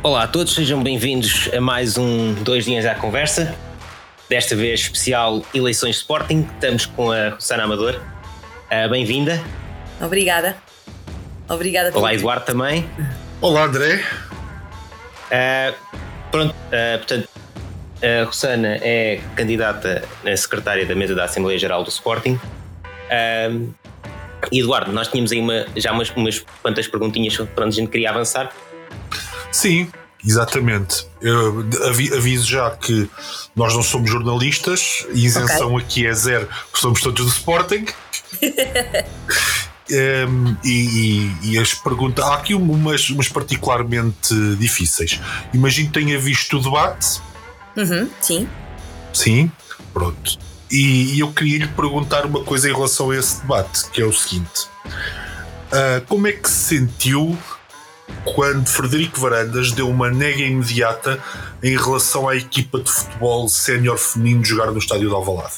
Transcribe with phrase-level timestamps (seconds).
[0.00, 3.52] Olá a todos, sejam bem-vindos a mais um Dois Dias à Conversa.
[4.28, 6.48] Desta vez especial Eleições Sporting.
[6.54, 8.00] Estamos com a Rosana Amador.
[8.70, 9.42] Uh, Bem-vinda.
[10.00, 10.56] Obrigada.
[11.48, 11.90] Obrigada.
[11.98, 12.88] Olá, Eduardo também.
[13.40, 14.04] Olá, André.
[15.32, 15.74] Uh,
[16.30, 17.28] pronto, uh, portanto,
[18.00, 22.38] a Rosana é candidata a secretária da mesa da Assembleia Geral do Sporting.
[24.52, 27.90] e Eduardo, nós tínhamos aí uma, já umas, umas quantas perguntinhas para onde a gente
[27.90, 28.52] queria avançar.
[29.50, 29.88] Sim,
[30.24, 31.06] exatamente.
[31.20, 31.64] Eu
[32.16, 33.08] aviso já que
[33.54, 35.86] nós não somos jornalistas, isenção okay.
[35.86, 37.86] aqui é zero, porque somos todos do Sporting.
[39.90, 42.24] Um, e, e, as perguntas.
[42.24, 45.20] Há aqui umas, umas particularmente difíceis.
[45.52, 47.20] Imagino que tenha visto o debate.
[47.76, 48.48] Uhum, sim.
[49.12, 49.50] Sim,
[49.92, 50.38] pronto.
[50.70, 54.04] E, e eu queria lhe perguntar uma coisa em relação a esse debate, que é
[54.04, 54.68] o seguinte:
[55.72, 57.38] uh, como é que se sentiu
[58.24, 61.22] quando Frederico Varandas deu uma nega imediata
[61.62, 65.56] em relação à equipa de futebol sénior feminino jogar no estádio de Alvalade?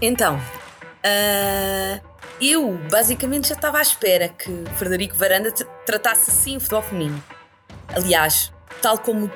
[0.00, 2.00] Então, uh,
[2.40, 5.52] eu basicamente já estava à espera que Frederico Varanda
[5.86, 7.22] tratasse assim o futebol feminino.
[7.88, 9.30] Aliás, tal como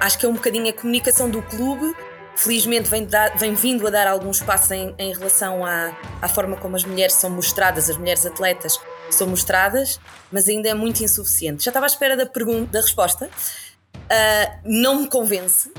[0.00, 1.94] acho que é um bocadinho a comunicação do clube,
[2.34, 6.56] felizmente vem, dar, vem vindo a dar alguns passos em, em relação à, à forma
[6.56, 8.78] como as mulheres são mostradas, as mulheres atletas
[9.10, 11.64] são mostradas, mas ainda é muito insuficiente.
[11.64, 13.26] Já estava à espera da, pergunta, da resposta.
[13.94, 15.72] Uh, não me convence,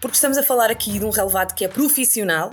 [0.00, 2.50] porque estamos a falar aqui de um relevado que é profissional,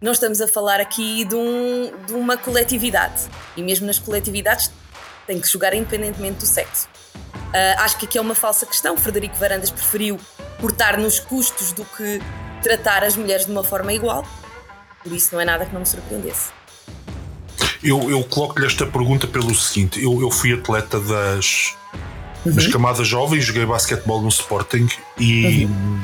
[0.00, 3.28] não estamos a falar aqui de, um, de uma coletividade.
[3.56, 4.70] E mesmo nas coletividades
[5.26, 6.88] tem que jogar independentemente do sexo.
[7.34, 8.96] Uh, acho que aqui é uma falsa questão.
[8.96, 10.18] Frederico Varandas preferiu
[10.60, 12.20] cortar nos custos do que
[12.62, 14.24] tratar as mulheres de uma forma igual.
[15.02, 16.59] Por isso não é nada que não me surpreendesse.
[17.82, 21.74] Eu, eu coloco-lhe esta pergunta pelo seguinte: eu, eu fui atleta das,
[22.44, 22.54] uhum.
[22.54, 26.00] das camadas jovens, joguei basquetebol no Sporting e uhum.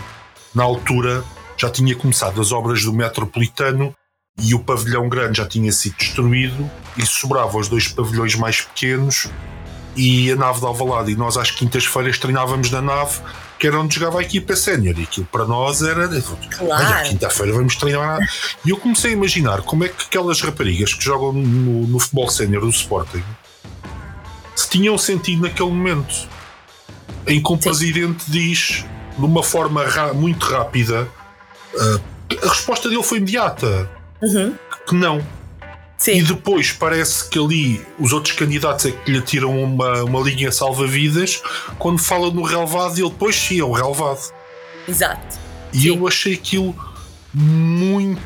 [0.54, 1.22] na altura
[1.56, 3.94] já tinha começado as obras do Metropolitano
[4.42, 9.28] e o pavilhão grande já tinha sido destruído e sobravam os dois pavilhões mais pequenos
[9.96, 13.18] e a nave de Alvalade e nós às quintas-feiras treinávamos na nave
[13.58, 16.08] que era onde jogava a equipa sénior e aquilo para nós era
[16.50, 17.08] claro.
[17.08, 18.18] quinta-feira vamos treinar
[18.64, 22.28] e eu comecei a imaginar como é que aquelas raparigas que jogam no, no futebol
[22.28, 23.24] sénior do Sporting
[24.54, 26.28] se tinham sentido naquele momento
[27.26, 28.84] em que o presidente diz
[29.18, 29.84] de uma forma
[30.14, 31.08] muito rápida
[31.74, 33.90] uh, a resposta dele foi imediata.
[34.22, 34.54] Uhum.
[34.86, 35.24] Que não.
[35.98, 36.18] Sim.
[36.18, 40.52] E depois parece que ali os outros candidatos é que lhe tiram uma, uma linha
[40.52, 41.42] salva-vidas.
[41.78, 44.32] Quando fala no relevado, ele depois sim é o relevado.
[44.86, 45.38] Exato.
[45.72, 45.88] E sim.
[45.88, 46.76] eu achei aquilo
[47.32, 48.20] muito,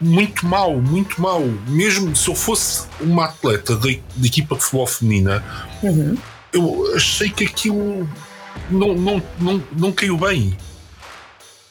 [0.00, 1.42] muito mal, muito mal.
[1.66, 5.44] Mesmo se eu fosse uma atleta da, da equipa de futebol feminina,
[5.82, 6.16] uhum.
[6.52, 8.08] eu achei que aquilo
[8.70, 10.56] não, não, não, não caiu bem.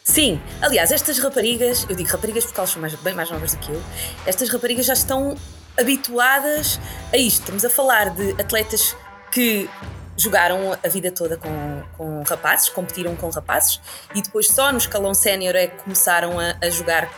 [0.04, 3.60] Sim, aliás, estas raparigas, eu digo raparigas porque elas são mais, bem mais novas do
[3.60, 3.82] que eu,
[4.26, 5.38] estas raparigas já estão
[5.80, 6.80] habituadas
[7.14, 7.42] a isto.
[7.42, 8.96] Estamos a falar de atletas
[9.32, 9.70] que
[10.18, 13.80] jogaram a vida toda com, com rapazes, competiram com rapazes
[14.14, 17.12] e depois só no escalão sénior é que começaram a, a jogar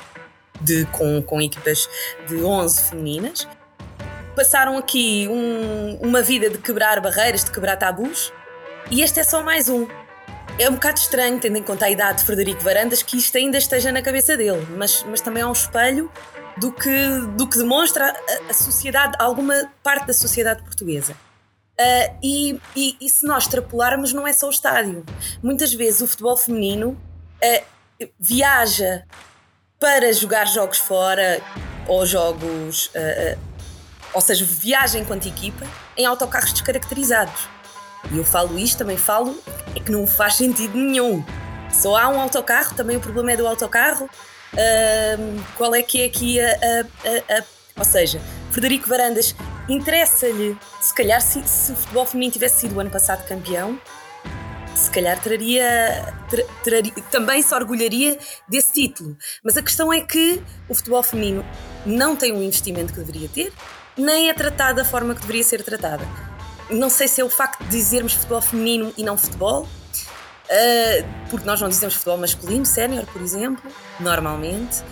[0.61, 1.89] de, com, com equipas
[2.27, 3.47] de 11 femininas.
[4.35, 8.31] Passaram aqui um, uma vida de quebrar barreiras, de quebrar tabus
[8.91, 9.87] e este é só mais um.
[10.59, 13.57] É um bocado estranho, tendo em conta a idade de Frederico Varandas, que isto ainda
[13.57, 16.11] esteja na cabeça dele, mas, mas também é um espelho
[16.57, 21.13] do que, do que demonstra a, a sociedade, alguma parte da sociedade portuguesa.
[21.13, 25.03] Uh, e, e, e, se nós extrapolarmos, não é só o estádio.
[25.41, 29.03] Muitas vezes o futebol feminino uh, viaja
[29.79, 31.41] para jogar jogos fora
[31.87, 32.87] ou jogos.
[32.87, 33.39] Uh,
[34.13, 35.65] ou seja, viaja enquanto equipa
[35.97, 37.49] em autocarros descaracterizados.
[38.11, 39.35] E eu falo isto, também falo,
[39.75, 41.23] é que não faz sentido nenhum.
[41.71, 44.05] Só há um autocarro, também o problema é do autocarro.
[44.53, 47.43] Uh, qual é que é aqui a, a, a,
[47.75, 49.35] ou seja, Frederico Varandas
[49.67, 53.79] interessa-lhe, se calhar, se, se, o futebol feminino tivesse sido o ano passado campeão,
[54.75, 58.17] se calhar traria, tra, traria, também se orgulharia
[58.47, 59.17] desse título.
[59.43, 61.43] Mas a questão é que o futebol feminino
[61.83, 63.51] não tem o investimento que deveria ter,
[63.97, 66.03] nem é tratado da forma que deveria ser tratada
[66.73, 71.45] não sei se é o facto de dizermos futebol feminino e não futebol, uh, porque
[71.45, 74.83] nós não dizemos futebol masculino, sénior, por exemplo, normalmente,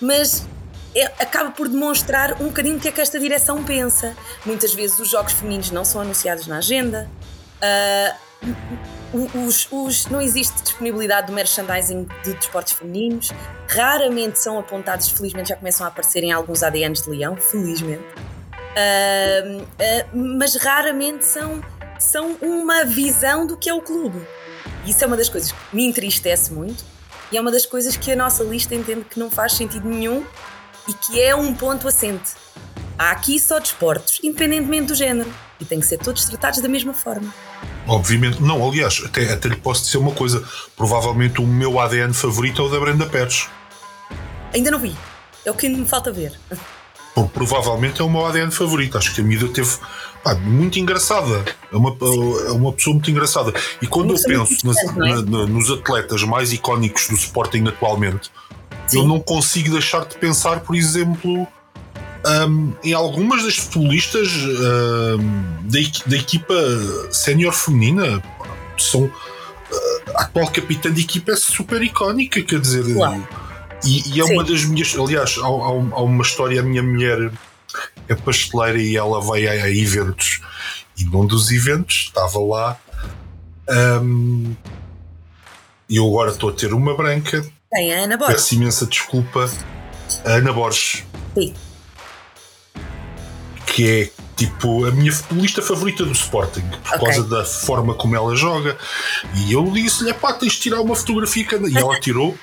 [0.00, 0.46] mas
[0.94, 4.16] é, acaba por demonstrar um bocadinho o que é que esta direção pensa.
[4.46, 7.08] Muitas vezes os jogos femininos não são anunciados na agenda.
[7.56, 8.24] Uh,
[9.46, 13.32] os, os, não existe disponibilidade do merchandising de desportos femininos,
[13.68, 18.04] raramente são apontados, felizmente já começam a aparecer em alguns ADNs de leão, felizmente.
[18.74, 19.64] Uh,
[20.12, 21.62] mas raramente são,
[21.98, 24.20] são uma visão do que é o clube.
[24.86, 26.84] Isso é uma das coisas que me entristece muito
[27.30, 30.24] e é uma das coisas que a nossa lista entende que não faz sentido nenhum
[30.88, 32.32] e que é um ponto assente.
[32.98, 36.94] Há aqui só desportos, independentemente do género, e têm que ser todos tratados da mesma
[36.94, 37.32] forma.
[37.86, 42.62] Obviamente, não, aliás, até, até lhe posso dizer uma coisa: provavelmente o meu ADN favorito
[42.62, 43.48] é o da Brenda Pérez.
[44.52, 44.96] Ainda não vi,
[45.44, 46.38] é o que me falta ver.
[47.14, 48.98] Bom, provavelmente é o meu ADN favorito.
[48.98, 49.70] Acho que a Mida teve
[50.22, 51.44] pá, muito engraçada.
[51.72, 53.52] É uma, é uma pessoa muito engraçada.
[53.80, 55.22] E quando eu penso nas, é?
[55.22, 58.32] na, nos atletas mais icónicos do Sporting atualmente,
[58.88, 58.98] Sim.
[58.98, 61.46] eu não consigo deixar de pensar, por exemplo,
[62.48, 66.54] um, em algumas das futebolistas um, da, da, equipa
[67.12, 68.22] sénior feminina.
[68.76, 69.10] São, uh,
[70.16, 72.84] a atual capitã de equipa é super icónica, quer dizer.
[73.84, 74.32] E, e, é Sim.
[74.32, 74.94] uma das minhas.
[74.96, 77.30] Aliás, há, há, há, uma história: a minha mulher
[78.08, 80.40] é pasteleira e ela vai a, a eventos.
[80.96, 82.78] E num dos eventos estava lá.
[84.02, 84.54] Um,
[85.88, 87.44] e eu agora estou a ter uma branca.
[87.70, 88.36] Tem a Ana Borges.
[88.36, 89.50] Peço imensa desculpa.
[90.24, 91.04] A Ana Borges.
[91.34, 91.54] Sim
[93.74, 96.98] que é tipo a minha futebolista favorita do Sporting por okay.
[96.98, 98.76] causa da forma como ela joga.
[99.34, 101.44] E eu disse-lhe: pá, tens de tirar uma fotografia.
[101.68, 102.38] E ela tirou.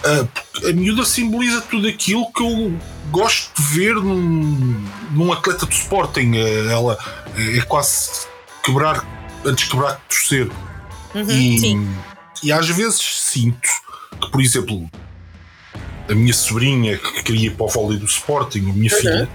[0.00, 2.72] Uh, a miúda simboliza tudo aquilo que eu
[3.10, 6.32] gosto de ver num, num atleta do Sporting.
[6.32, 6.98] Uh, ela
[7.36, 8.26] é quase
[8.62, 9.04] quebrar
[9.44, 10.50] antes de quebrar que torcer.
[11.14, 13.68] Uhum, e, e às vezes sinto
[14.20, 14.88] que, por exemplo,
[16.08, 19.00] a minha sobrinha que queria ir para o vôlei do Sporting, a minha uhum.
[19.00, 19.28] filha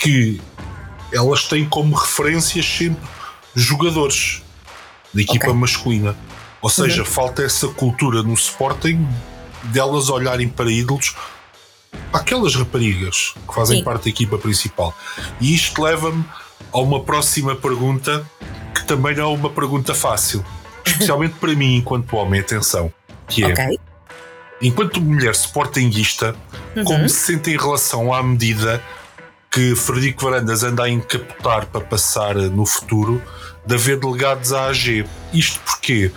[0.00, 0.40] que
[1.12, 3.08] elas têm como referências sempre
[3.54, 4.42] jogadores
[5.12, 5.58] da equipa okay.
[5.58, 6.16] masculina.
[6.60, 7.06] Ou seja, uhum.
[7.06, 9.06] falta essa cultura no Sporting
[9.64, 11.14] delas olharem para ídolos
[12.12, 13.84] aquelas raparigas que fazem Sim.
[13.84, 14.94] parte da equipa principal.
[15.40, 16.24] E isto leva-me
[16.72, 18.28] a uma próxima pergunta
[18.74, 20.44] que também não é uma pergunta fácil,
[20.84, 22.92] especialmente para mim enquanto homem, atenção,
[23.26, 23.78] que é okay.
[24.60, 26.34] enquanto mulher sportinguista,
[26.76, 26.84] uhum.
[26.84, 28.82] como se sente em relação à medida
[29.50, 33.22] que Frederico Varandas anda a encapotar para passar no futuro
[33.66, 35.06] de haver delegados à AG.
[35.32, 36.12] Isto porquê?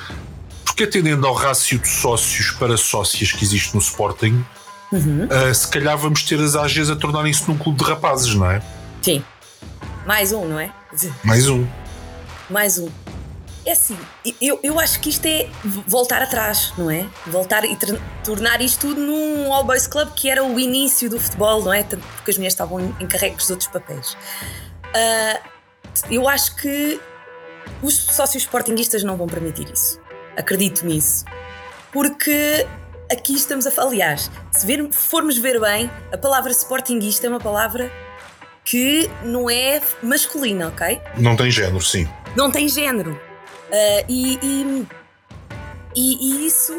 [0.71, 4.41] Porque atendendo ao rácio de sócios para sócias que existe no Sporting,
[4.89, 5.25] uhum.
[5.25, 8.61] uh, se calhar vamos ter as AGs a tornarem-se num clube de rapazes, não é?
[9.01, 9.21] Sim.
[10.07, 10.73] Mais um, não é?
[11.25, 11.67] Mais um.
[12.49, 12.89] Mais um.
[13.65, 13.97] É assim,
[14.41, 15.49] eu, eu acho que isto é
[15.85, 17.05] voltar atrás, não é?
[17.27, 17.77] Voltar e
[18.23, 21.83] tornar isto tudo num All Boys Club que era o início do futebol, não é?
[21.83, 24.13] Porque as mulheres estavam encarregues de outros papéis.
[24.95, 25.49] Uh,
[26.09, 26.97] eu acho que
[27.83, 30.00] os sócios sportinguistas não vão permitir isso.
[30.37, 31.25] Acredito nisso.
[31.91, 32.65] Porque
[33.11, 33.81] aqui estamos a.
[33.81, 37.91] Aliás, se ver, formos ver bem, a palavra sportinguista é uma palavra
[38.63, 41.01] que não é masculina, ok?
[41.17, 42.07] Não tem género, sim.
[42.35, 43.11] Não tem género.
[43.11, 44.87] Uh, e, e,
[45.95, 46.73] e, isso,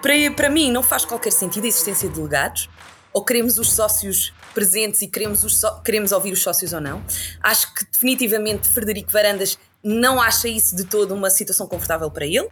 [0.00, 2.68] para, para mim, não faz qualquer sentido a existência de delegados.
[3.12, 7.00] Ou queremos os sócios presentes e queremos, os so queremos ouvir os sócios ou não.
[7.40, 12.48] Acho que definitivamente Frederico Varandas não acha isso de todo uma situação confortável para ele.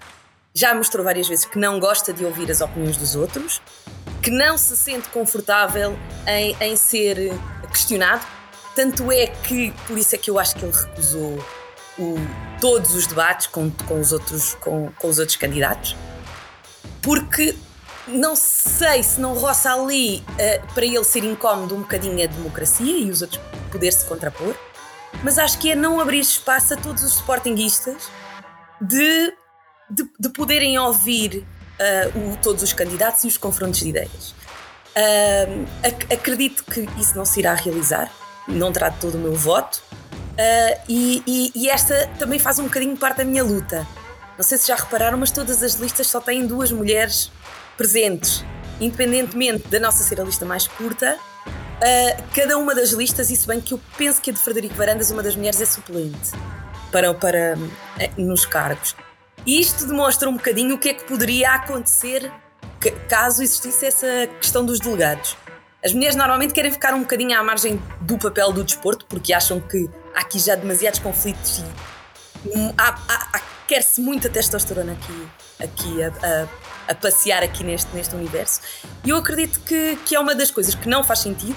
[0.55, 3.62] Já mostrou várias vezes que não gosta de ouvir as opiniões dos outros,
[4.23, 7.32] que não se sente confortável em, em ser
[7.70, 8.25] questionado.
[8.76, 11.43] Tanto é que, por isso é que eu acho que ele recusou
[11.98, 12.17] o,
[12.60, 15.96] todos os debates com, com, os outros, com, com os outros candidatos,
[17.01, 17.55] porque
[18.06, 22.98] não sei se não roça ali uh, para ele ser incómodo um bocadinho a democracia
[22.98, 24.55] e os outros poder se contrapor,
[25.22, 28.10] mas acho que é não abrir espaço a todos os sportinguistas
[28.81, 29.32] de,
[29.91, 31.46] de, de poderem ouvir
[32.14, 34.34] uh, o, todos os candidatos e os confrontos de ideias.
[34.94, 38.10] Uh, ac acredito que isso não se irá realizar,
[38.46, 39.82] não terá todo o meu voto,
[40.32, 43.86] Uh, e, e, e, esta também faz um bocadinho parte da minha luta.
[44.36, 47.31] Não sei se já repararam, mas todas as listas só têm duas mulheres
[47.76, 48.43] presentes.
[48.81, 51.19] Independentemente da nossa ser a lista mais curta,
[51.82, 55.10] uh, cada uma das listas, isso bem que eu penso que a de Frederico Varandas,
[55.10, 56.31] uma das mulheres, é suplente
[56.91, 58.94] para, para, uh, nos cargos.
[59.44, 62.31] E isto demonstra um bocadinho o que é que poderia acontecer
[63.08, 65.36] caso existisse essa questão dos delegados.
[65.84, 69.60] As mulheres normalmente querem ficar um bocadinho à margem do papel do desporto, porque acham
[69.60, 71.62] que há aqui já demasiados conflitos
[72.44, 75.29] e há, há, quer-se muita testosterona aqui,
[75.60, 76.48] aqui a, a,
[76.89, 78.60] a, passear aqui neste, neste universo.
[79.05, 81.56] E eu acredito que, que é uma das coisas que não faz sentido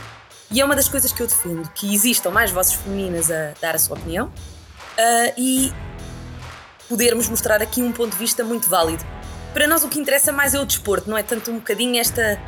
[0.51, 3.75] e é uma das coisas que eu defendo, que existam mais vozes femininas a dar
[3.75, 5.73] a sua opinião uh, e
[6.87, 9.03] podermos mostrar aqui um ponto de vista muito válido.
[9.53, 12.39] Para nós o que interessa mais é o desporto, não é tanto um bocadinho esta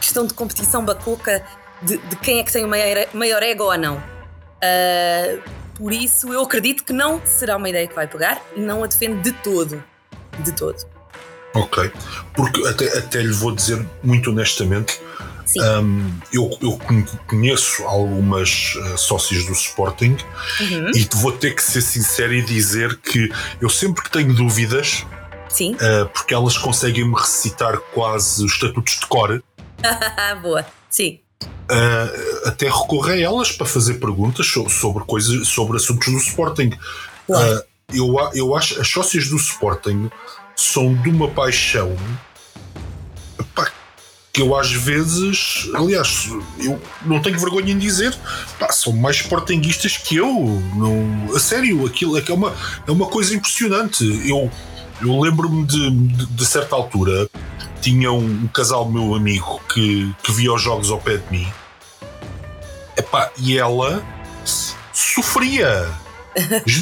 [0.00, 1.44] questão de competição bacoca
[1.82, 3.96] de, de quem é que tem o maior, maior ego ou não.
[3.96, 5.42] Uh,
[5.76, 8.86] por isso eu acredito que não será uma ideia que vai pegar e não a
[8.86, 9.84] defendo de todo.
[10.38, 10.95] De todo.
[11.56, 11.90] Ok.
[12.34, 15.00] Porque até, até lhe vou dizer muito honestamente.
[15.58, 16.78] Um, eu, eu,
[17.26, 20.16] conheço algumas uh, sócias do Sporting
[20.60, 20.90] uhum.
[20.94, 25.06] e vou ter que ser sincero e dizer que eu sempre que tenho dúvidas.
[25.74, 29.42] Uh, porque elas conseguem me recitar quase os estatutos de cor.
[30.42, 31.20] Boa, sim.
[31.42, 36.72] Uh, até recorro a elas para fazer perguntas sobre coisas, sobre assuntos do Sporting.
[37.94, 40.10] Eu, eu acho as sócias do Sporting
[40.56, 41.94] são de uma paixão
[43.54, 43.70] pá,
[44.32, 48.16] que eu às vezes, aliás, eu não tenho vergonha em dizer,
[48.58, 50.28] pá, são mais sportinguistas que eu.
[50.74, 52.54] Não, a sério, aquilo é, é uma,
[52.86, 54.04] é uma coisa impressionante.
[54.28, 54.50] Eu,
[55.00, 57.28] eu lembro-me de, de, de, certa altura,
[57.80, 61.46] tinha um, um, casal meu amigo que, que via os jogos ao pé de mim
[62.96, 64.02] epá, e ela
[64.92, 65.88] sofria.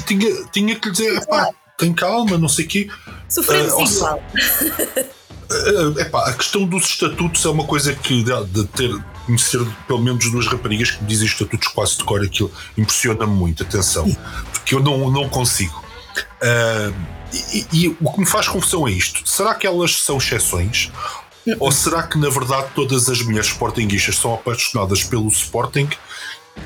[0.07, 2.88] Tinha, tinha que lhe dizer, epá, tem calma, não sei o quê.
[3.28, 4.23] Sofremos uh, igual.
[5.50, 10.00] Uh, epá, a questão dos estatutos é uma coisa que de, de ter conhecer pelo
[10.00, 14.07] menos duas raparigas que me dizem estatutos quase de cor, aquilo impressiona-me muito, atenção,
[14.52, 15.83] porque eu não, não consigo.
[16.43, 16.95] Uh,
[17.52, 20.93] e, e, o que me faz confusão é isto: será que elas são exceções?
[21.59, 25.88] Ou será que na verdade todas as mulheres sportinguistas são apaixonadas pelo Sporting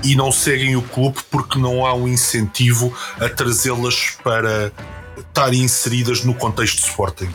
[0.05, 4.73] e não seguem o clube porque não há um incentivo a trazê-las para
[5.21, 7.33] estarem inseridas no contexto Sporting?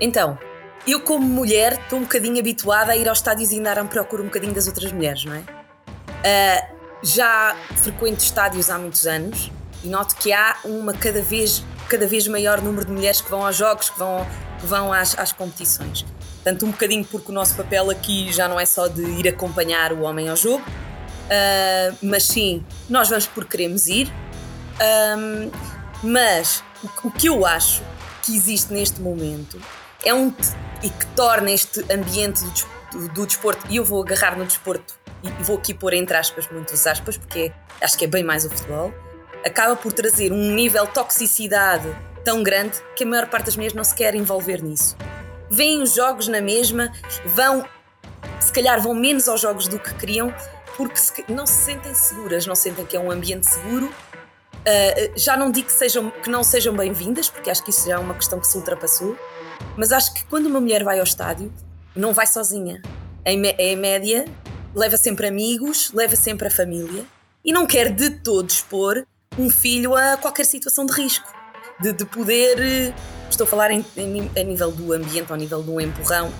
[0.00, 0.38] Então,
[0.86, 4.22] eu como mulher estou um bocadinho habituada a ir aos estádios e andar à procura
[4.22, 5.40] um bocadinho das outras mulheres, não é?
[5.40, 9.50] Uh, já frequento estádios há muitos anos
[9.82, 13.46] e noto que há uma cada vez, cada vez maior número de mulheres que vão
[13.46, 14.26] aos jogos, que vão,
[14.60, 16.04] que vão às, às competições.
[16.36, 19.92] Portanto, um bocadinho porque o nosso papel aqui já não é só de ir acompanhar
[19.92, 24.12] o homem ao jogo, uh, mas sim, nós vamos porque queremos ir.
[25.18, 25.50] Um,
[26.04, 26.62] mas
[27.02, 27.82] o, que eu acho
[28.22, 29.60] que existe neste momento
[30.04, 30.32] é um
[30.82, 32.44] e que torna este ambiente
[32.92, 36.46] do, do, desporto, e eu vou agarrar no desporto e, vou aqui pôr entre aspas,
[36.50, 38.92] muitas aspas, porque acho que é bem mais o futebol
[39.44, 41.86] acaba por trazer um nível de toxicidade
[42.24, 44.96] tão grande que a maior parte das mulheres não se quer envolver nisso.
[45.50, 46.90] Vêm os jogos na mesma,
[47.26, 47.64] vão,
[48.40, 50.34] se calhar vão menos aos jogos do que queriam,
[50.76, 53.92] porque não se sentem seguras, não sentem que é um ambiente seguro.
[54.66, 57.96] Uh, já não digo que, sejam, que não sejam bem-vindas, porque acho que isso já
[57.96, 59.14] é uma questão que se ultrapassou,
[59.76, 61.52] mas acho que quando uma mulher vai ao estádio,
[61.94, 62.80] não vai sozinha.
[63.26, 64.24] Em, em média,
[64.74, 67.04] leva sempre amigos, leva sempre a família
[67.44, 69.06] e não quer de todo expor
[69.38, 71.28] um filho a qualquer situação de risco,
[71.80, 72.58] de, de poder.
[72.58, 72.94] Eh,
[73.28, 76.32] estou a falar em, em, a nível do ambiente, ao nível de um empurrão.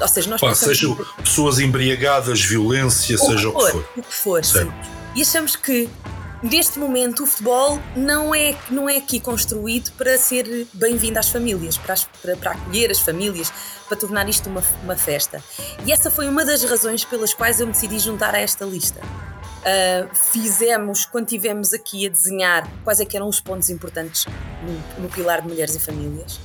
[0.00, 3.88] Ou seja, nós Pá, sejam pessoas embriagadas, violência, o seja o que for.
[3.96, 4.72] O que for, sim.
[5.16, 5.88] E achamos que
[6.42, 11.76] neste momento o futebol não é, não é aqui construído para ser bem-vindo às famílias,
[11.76, 13.52] para, as, para, para, acolher as famílias,
[13.88, 15.42] para tornar isto uma, uma festa.
[15.84, 19.00] E essa foi uma das razões pelas quais eu me decidi juntar a esta lista.
[19.58, 24.24] Uh, fizemos, quando tivemos aqui a desenhar quais é que eram os pontos importantes
[24.62, 26.38] no, no, pilar de mulheres e famílias,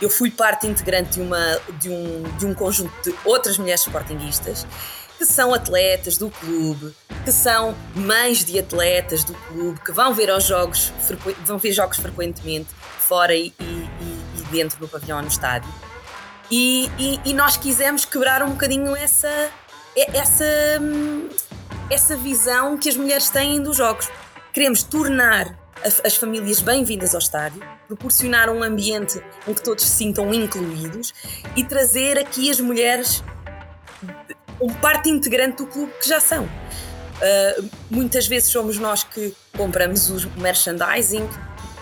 [0.00, 4.66] eu fui parte integrante de, uma, de, um, de um conjunto de outras mulheres sportinguistas
[5.20, 6.96] que são atletas do clube,
[7.26, 10.90] que são mães de atletas do clube, que vão ver aos jogos,
[11.44, 13.88] vão ver jogos frequentemente fora e, e,
[14.38, 15.70] e dentro do pavilhão no estádio.
[16.50, 16.88] E,
[17.22, 19.50] e, nós quisemos quebrar um bocadinho essa,
[19.94, 20.80] essa,
[21.90, 24.08] essa visão que as mulheres têm dos jogos.
[24.54, 25.54] Queremos tornar
[26.02, 31.12] as famílias bem-vindas ao estádio, proporcionar um ambiente em que todos se sintam incluídos
[31.54, 33.22] e trazer aqui as mulheres
[34.60, 36.44] como parte integrante do clube que já são.
[36.44, 41.28] Uh, muitas vezes somos nós que compramos o merchandising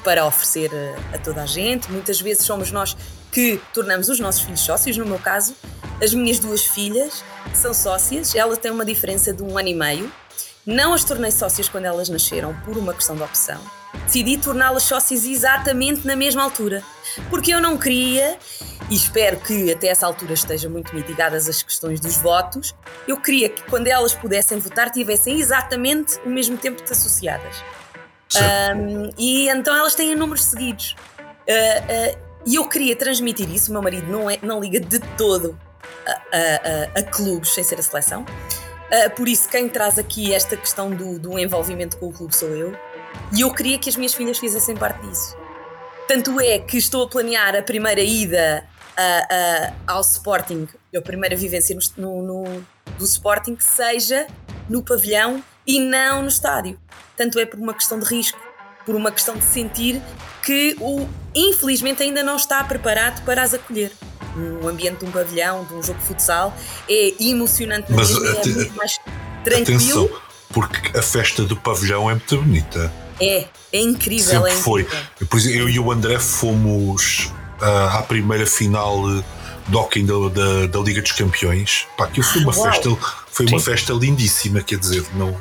[0.02, 0.70] para oferecer
[1.12, 2.96] a, a toda a gente, muitas vezes somos nós
[3.30, 4.96] que tornamos os nossos filhos sócios.
[4.96, 5.54] No meu caso,
[6.02, 10.12] as minhas duas filhas são sócias, ela tem uma diferença de um ano e meio.
[10.64, 13.60] Não as tornei sócias quando elas nasceram por uma questão de opção.
[14.04, 16.82] Decidi torná-las sócias exatamente na mesma altura,
[17.30, 18.38] porque eu não queria,
[18.90, 22.74] e espero que até essa altura estejam muito mitigadas as questões dos votos,
[23.06, 27.62] eu queria que quando elas pudessem votar tivessem exatamente o mesmo tempo de associadas.
[28.36, 30.96] Um, e então elas têm números seguidos.
[31.20, 33.70] Uh, uh, e eu queria transmitir isso.
[33.70, 35.58] O meu marido não, é, não liga de todo
[36.06, 38.22] a, a, a, a clubes sem ser a seleção.
[38.22, 42.48] Uh, por isso, quem traz aqui esta questão do, do envolvimento com o clube sou
[42.48, 42.74] eu.
[43.34, 45.36] E eu queria que as minhas filhas fizessem parte disso.
[46.06, 48.64] Tanto é que estou a planear a primeira ida
[49.86, 52.44] ao Sporting, a primeira vivência no, no,
[52.98, 54.26] do Sporting, que seja
[54.68, 56.78] no pavilhão e não no estádio.
[57.16, 58.38] tanto é por uma questão de risco,
[58.84, 60.00] por uma questão de sentir
[60.42, 63.92] que o infelizmente ainda não está preparado para as acolher.
[64.36, 66.54] Um ambiente de um pavilhão, de um jogo de futsal,
[66.88, 68.98] é emocionante, mas é muito mais
[69.44, 69.76] tranquilo.
[69.76, 70.10] Atenção,
[70.50, 72.92] porque a festa do pavilhão é muito bonita.
[73.20, 74.42] É, é incrível.
[74.42, 74.88] Sempre é foi.
[75.28, 79.02] Por exemplo, eu e o André fomos à primeira final
[79.68, 81.86] do hockey da, da, da, Liga dos Campeões.
[81.96, 82.64] Pá, aquilo foi uma Uau.
[82.64, 82.98] festa,
[83.30, 85.36] foi uma festa lindíssima, quer dizer, não.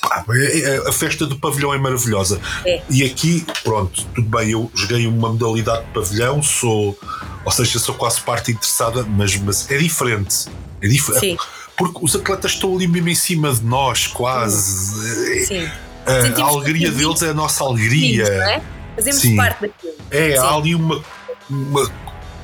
[0.00, 2.40] Pá, é, é, a festa do pavilhão é maravilhosa.
[2.64, 2.82] É.
[2.90, 6.98] E aqui, pronto, tudo bem, eu joguei uma modalidade de pavilhão, sou,
[7.44, 10.46] ou seja, sou quase parte interessada, mas, mas é diferente.
[10.80, 11.38] É diferente.
[11.76, 15.46] Porque os atletas estão ali mesmo em cima de nós, quase.
[15.46, 15.70] Sim.
[16.04, 18.26] A, a alegria deles é a nossa alegria.
[18.26, 18.62] Sim, é?
[18.94, 19.36] Fazemos Sim.
[19.36, 19.94] parte daquilo.
[20.10, 20.38] É, Sim.
[20.38, 21.02] há ali uma,
[21.48, 21.90] uma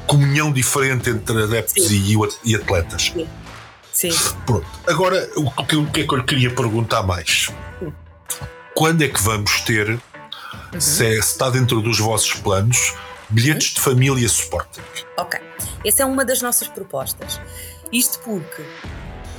[0.07, 2.15] comunhão diferente entre adeptos e,
[2.45, 3.13] e, atletas.
[3.15, 3.29] Sim.
[3.93, 4.11] Sim.
[4.47, 4.67] Pronto.
[4.87, 7.51] Agora, o que, o que é que eu lhe queria perguntar mais?
[8.75, 10.81] Quando é que vamos ter, uhum.
[10.81, 12.95] se, é, se, está dentro dos vossos planos,
[13.29, 13.75] bilhetes uhum.
[13.75, 14.81] de família Sporting?
[15.17, 15.41] Ok.
[15.85, 17.41] Essa é uma das nossas propostas.
[17.93, 18.63] Isto porque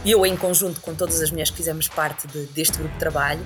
[0.05, 3.45] eu, em conjunto com todas as mulheres que fizemos parte de, deste grupo de trabalho,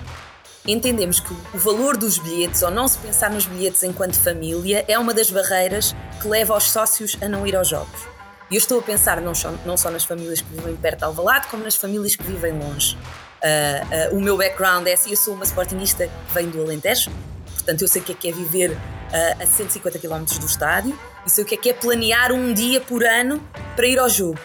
[0.66, 4.98] entendemos que o valor dos bilhetes, ou não se pensar nos bilhetes enquanto família, é
[4.98, 8.14] uma das barreiras que leva os sócios a não ir aos jogos.
[8.50, 11.06] E eu estou a pensar não só, não só nas famílias que vivem perto de
[11.06, 12.96] Alvalade, como nas famílias que vivem longe.
[12.96, 17.12] Uh, uh, o meu background é assim, eu sou uma sportingista que vem do Alentejo,
[17.56, 20.98] portanto eu sei o que é que é viver uh, a 150 km do estádio
[21.26, 23.42] e sei o que é que é planear um dia por ano
[23.76, 24.40] para ir ao jogo.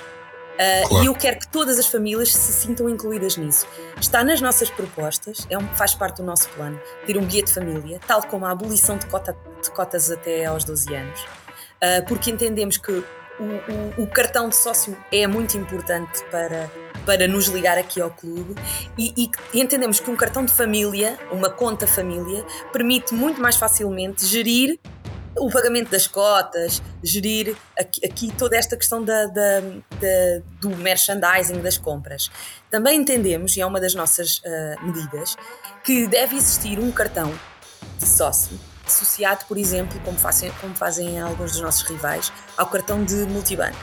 [0.59, 1.05] Uh, claro.
[1.05, 3.65] E eu quero que todas as famílias se sintam incluídas nisso.
[4.01, 7.53] Está nas nossas propostas, é um, faz parte do nosso plano, ter um guia de
[7.53, 12.33] família, tal como a abolição de, cota, de cotas até aos 12 anos, uh, porque
[12.33, 16.69] entendemos que o, o, o, cartão de sócio é muito importante para,
[17.07, 18.57] para nos ligar aqui ao clube
[18.99, 24.27] e, e, entendemos que um cartão de família, uma conta família, permite muito mais facilmente
[24.27, 24.81] gerir
[25.39, 31.61] o pagamento das cotas, gerir aqui, aqui toda esta questão da, da, da, do merchandising
[31.61, 32.31] das compras.
[32.71, 35.37] Também entendemos, e é uma das nossas uh, medidas,
[35.85, 37.33] que deve existir um cartão
[37.99, 43.05] de sócio associado, por exemplo, como fazem, como fazem alguns dos nossos rivais, ao cartão
[43.05, 43.77] de multibanco.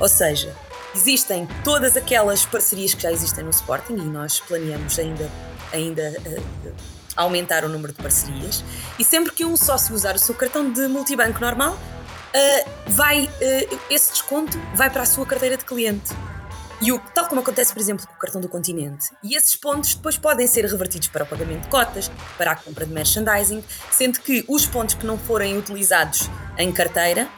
[0.00, 0.54] Ou seja,
[0.94, 5.30] existem todas aquelas parcerias que já existem no Sporting e nós planeamos ainda,
[5.72, 8.62] ainda uh, aumentar o número de parcerias
[8.98, 13.80] e sempre que um sócio usar o seu cartão de multibanco normal, uh, vai, uh,
[13.90, 16.14] esse desconto vai para a sua carteira de cliente.
[16.80, 19.10] E o, tal como acontece, por exemplo, com o cartão do continente.
[19.22, 22.84] E esses pontos depois podem ser revertidos para o pagamento de cotas, para a compra
[22.84, 27.28] de merchandising, sendo que os pontos que não forem utilizados em carteira,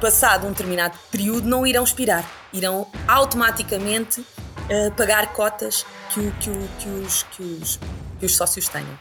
[0.00, 2.24] passado um determinado período, não irão expirar.
[2.52, 7.78] Irão automaticamente uh, pagar cotas que, que, que, os, que os
[8.24, 8.98] que os sócios tenham.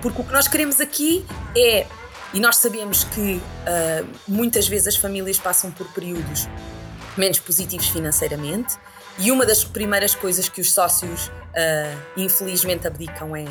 [0.00, 1.86] Porque o que nós queremos aqui é,
[2.32, 6.48] e nós sabemos que uh, muitas vezes as famílias passam por períodos
[7.16, 8.76] menos positivos financeiramente,
[9.18, 13.44] e uma das primeiras coisas que os sócios uh, infelizmente abdicam é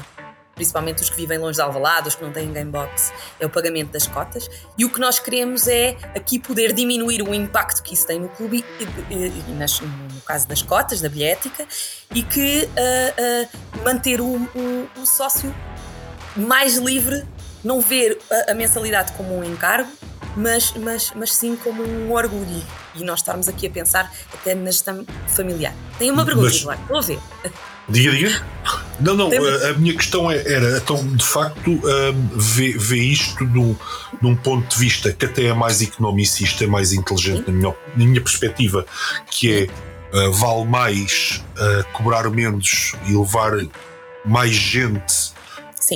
[0.58, 3.92] principalmente os que vivem longe de Alvalade, os que não têm gamebox, é o pagamento
[3.92, 4.50] das cotas.
[4.78, 8.28] E o que nós queremos é aqui poder diminuir o impacto que isso tem no
[8.28, 11.66] clube, e, e, e nas, no caso das cotas, da bilhética,
[12.14, 15.54] e que uh, uh, manter o, o, o, sócio
[16.36, 17.24] mais livre,
[17.64, 19.92] não ver a, a mensalidade como um encargo,
[20.36, 22.64] mas, mas, mas sim como um orgulho.
[22.96, 25.74] E nós estarmos aqui a pensar até na gestão familiar.
[26.00, 26.62] Tem uma pergunta, mas...
[26.62, 27.20] Eduardo, vou ver.
[27.90, 28.46] Diga, diga.
[29.00, 33.46] Não, não, a, a, minha questão é, era, então, de facto, um, vê, vê isto
[33.46, 33.76] num,
[34.22, 38.06] num ponto de vista que até é mais economicista, é mais inteligente, na minha, na
[38.06, 38.86] minha perspectiva,
[39.30, 43.54] que é uh, vale mais uh, cobrar menos e levar
[44.26, 45.32] mais gente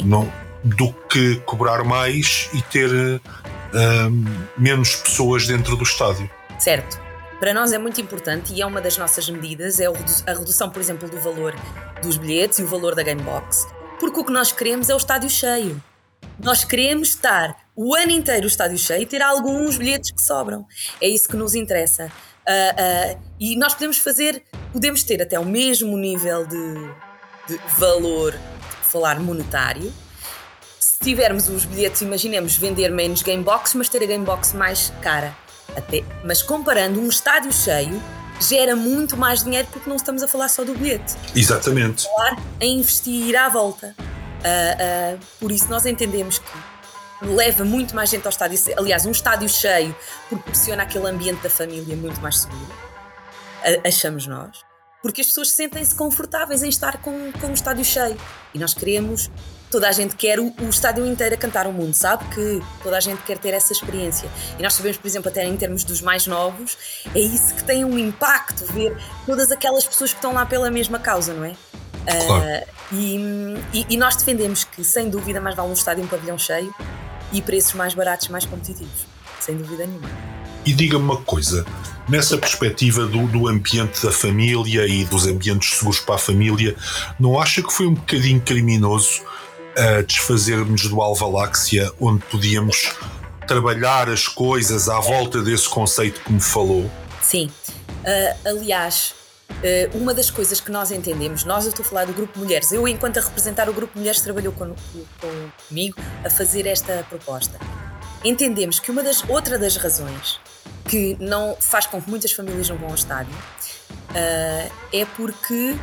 [0.06, 0.32] não,
[0.63, 3.19] do que cobrar mais e ter uh,
[4.58, 6.30] menos pessoas dentro do estádio.
[6.60, 7.00] Certo.
[7.41, 10.80] Para nós é muito importante e é uma das nossas medidas, é a redução, por
[10.80, 11.56] exemplo, do valor
[12.04, 13.65] dos bilhetes e o valor da Gamebox,
[13.99, 15.84] porque o que nós queremos é o estádio cheio.
[16.38, 20.67] Nós queremos estar o ano inteiro o estádio cheio e ter alguns bilhetes que sobram.
[21.01, 22.12] É isso que nos interessa.
[22.47, 26.75] Uh, uh, e nós podemos fazer, podemos ter até o mesmo nível de,
[27.47, 28.36] de valor,
[28.84, 29.91] falar monetário,
[30.80, 35.36] se tivermos os bilhetes, imaginemos vender menos gamebox, mas ter a gamebox mais cara.
[35.75, 38.01] Até, mas comparando um estádio cheio,
[38.39, 41.15] gera muito mais dinheiro porque não estamos a falar só do bilhete.
[41.36, 41.99] Exatamente.
[41.99, 43.95] Estamos a falar em investir à volta.
[43.99, 48.60] Uh, uh, por isso nós entendemos que leva muito mais gente ao estádio.
[48.77, 49.95] Aliás, um estádio cheio
[50.27, 52.73] proporciona aquele ambiente da família muito mais seguro.
[53.86, 54.63] Achamos nós.
[55.01, 58.17] porque as pessoas sentem-se confortáveis em estar com, com o estádio cheio.
[58.53, 59.29] E nós queremos,
[59.71, 62.97] toda a gente quer o, o, estádio inteiro a cantar o mundo, sabe que toda
[62.97, 64.29] a gente quer ter essa experiência.
[64.60, 66.77] E nós sabemos, por exemplo, até em termos dos mais novos,
[67.15, 70.99] é isso que tem um impacto, ver todas aquelas pessoas que estão lá pela mesma
[70.99, 71.55] causa, não é?
[72.05, 72.43] Claro.
[72.43, 73.15] Uh, e,
[73.73, 76.73] e, e, nós defendemos que, sem dúvida, mais vale um estádio um pavilhão cheio
[77.31, 79.05] e preços mais baratos, mais competitivos.
[79.39, 80.10] Sem dúvida nenhuma.
[80.65, 81.65] E diga-me uma coisa,
[82.10, 86.75] nessa perspectiva do, do, ambiente da família e dos ambientes seguros para a família,
[87.19, 89.21] não acha que foi um bocadinho criminoso
[89.77, 92.93] uh, desfazermos do Alvaláxia, onde podíamos
[93.47, 96.89] trabalhar as coisas à volta desse conceito que me falou?
[97.21, 97.49] Sim.
[98.03, 99.13] Uh, aliás,
[99.49, 102.71] uh, uma das coisas que nós entendemos, nós eu estou a falar do Grupo Mulheres,
[102.71, 104.73] eu, enquanto a representar o Grupo Mulheres, trabalhou com,
[105.19, 107.60] com, comigo a fazer esta proposta.
[108.23, 110.39] Entendemos que uma das, outra das razões
[110.88, 115.75] que não faz com que muitas famílias não vão ao estádio uh, é porque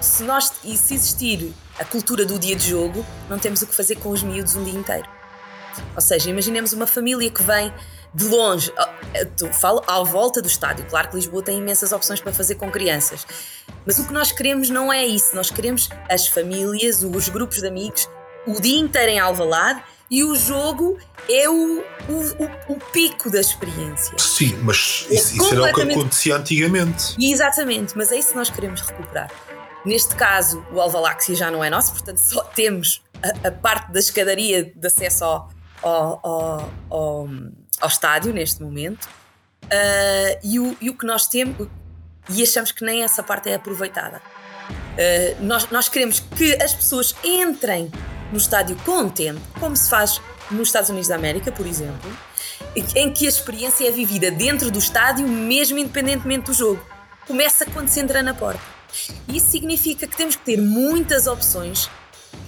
[0.00, 3.74] se nós e se existir a cultura do dia de jogo, não temos o que
[3.74, 5.08] fazer com os miúdos um dia inteiro.
[5.94, 7.72] Ou seja, imaginemos uma família que vem
[8.12, 8.72] de longe,
[9.60, 10.84] falo à volta do estádio.
[10.86, 13.26] Claro que Lisboa tem imensas opções para fazer com crianças,
[13.86, 15.34] mas o que nós queremos não é isso.
[15.36, 18.08] Nós queremos as famílias, os grupos de amigos,
[18.46, 24.18] o dia inteiro em Alvalade e o jogo é o, o, o, pico da experiência.
[24.18, 27.14] Sim, mas isso, isso era o que acontecia antigamente.
[27.20, 29.30] Exatamente, mas é isso que nós queremos recuperar.
[29.84, 33.98] Neste caso, o Alvaláxia já não é nosso, portanto só temos a, a parte da
[33.98, 35.50] escadaria de acesso ao,
[35.82, 37.28] ao, ao, ao,
[37.80, 39.08] ao estádio neste momento.
[39.64, 41.68] Uh, e, o, e o que nós temos,
[42.28, 44.20] e achamos que nem essa parte é aproveitada.
[44.70, 47.90] Uh, nós, nós queremos que as pessoas entrem
[48.32, 52.10] no estádio com tempo, como se faz nos Estados Unidos da América, por exemplo,
[52.74, 56.84] em que a experiência é vivida dentro do estádio, mesmo independentemente do jogo.
[57.26, 58.77] Começa quando se entra na porta.
[59.28, 61.90] Isso significa que temos que ter muitas opções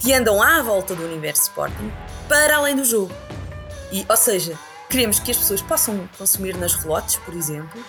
[0.01, 1.93] que andam à volta do universo Sporting
[2.29, 3.13] para além do jogo.
[3.93, 7.83] E, ou seja, queremos que as pessoas possam consumir nas relotes, por exemplo,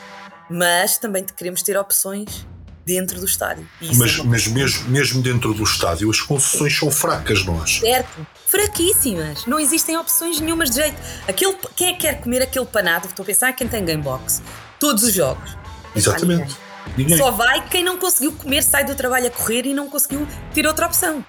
[0.50, 2.46] mas também queremos ter opções
[2.86, 3.68] dentro do estádio.
[3.82, 7.82] Mas, é mas mesmo, mesmo dentro do estádio, as concessões são fracas, não acho?
[7.82, 9.46] Certo, fraquíssimas.
[9.46, 10.98] Não existem opções nenhumas de jeito.
[11.28, 13.08] Aquele, quem é que quer comer aquele panado?
[13.08, 14.42] Estou a pensar quem tem Gamebox.
[14.80, 15.56] Todos os jogos.
[15.96, 16.56] Exatamente.
[16.98, 17.18] Ninguém.
[17.18, 20.68] Só vai quem não conseguiu comer, sai do trabalho a correr e não conseguiu ter
[20.68, 21.26] outra opção.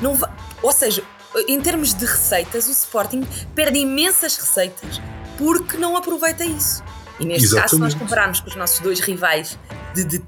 [0.00, 0.30] Não vai,
[0.62, 1.02] ou seja,
[1.48, 5.00] em termos de receitas, o Sporting perde imensas receitas
[5.36, 6.82] porque não aproveita isso.
[7.18, 7.62] E neste Exatamente.
[7.62, 9.58] caso, se nós compararmos com os nossos dois rivais
[9.94, 10.22] de, de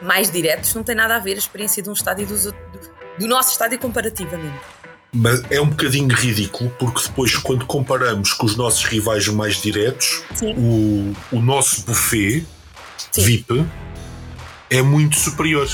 [0.00, 2.54] mais diretos, não tem nada a ver a experiência de um estádio do, do,
[3.18, 4.58] do nosso estádio comparativamente.
[5.12, 10.22] Mas é um bocadinho ridículo porque depois, quando comparamos com os nossos rivais mais diretos,
[10.56, 12.46] o, o nosso buffet
[13.10, 13.22] Sim.
[13.22, 13.66] VIP
[14.70, 15.68] é muito superior.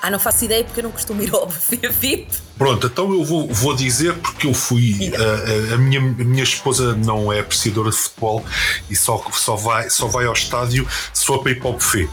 [0.00, 2.28] Ah, não faço ideia porque eu não costumo ir ao buffet VIP.
[2.56, 5.12] Pronto, então eu vou, vou dizer porque eu fui.
[5.14, 8.44] A, a, minha, a minha esposa não é apreciadora de futebol
[8.88, 12.08] e só, só, vai, só vai ao estádio se for para ir para o buffet.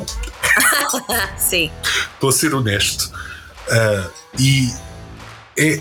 [1.37, 1.71] Sim.
[2.13, 3.11] Estou a ser honesto.
[3.67, 4.73] Uh, e
[5.57, 5.79] é,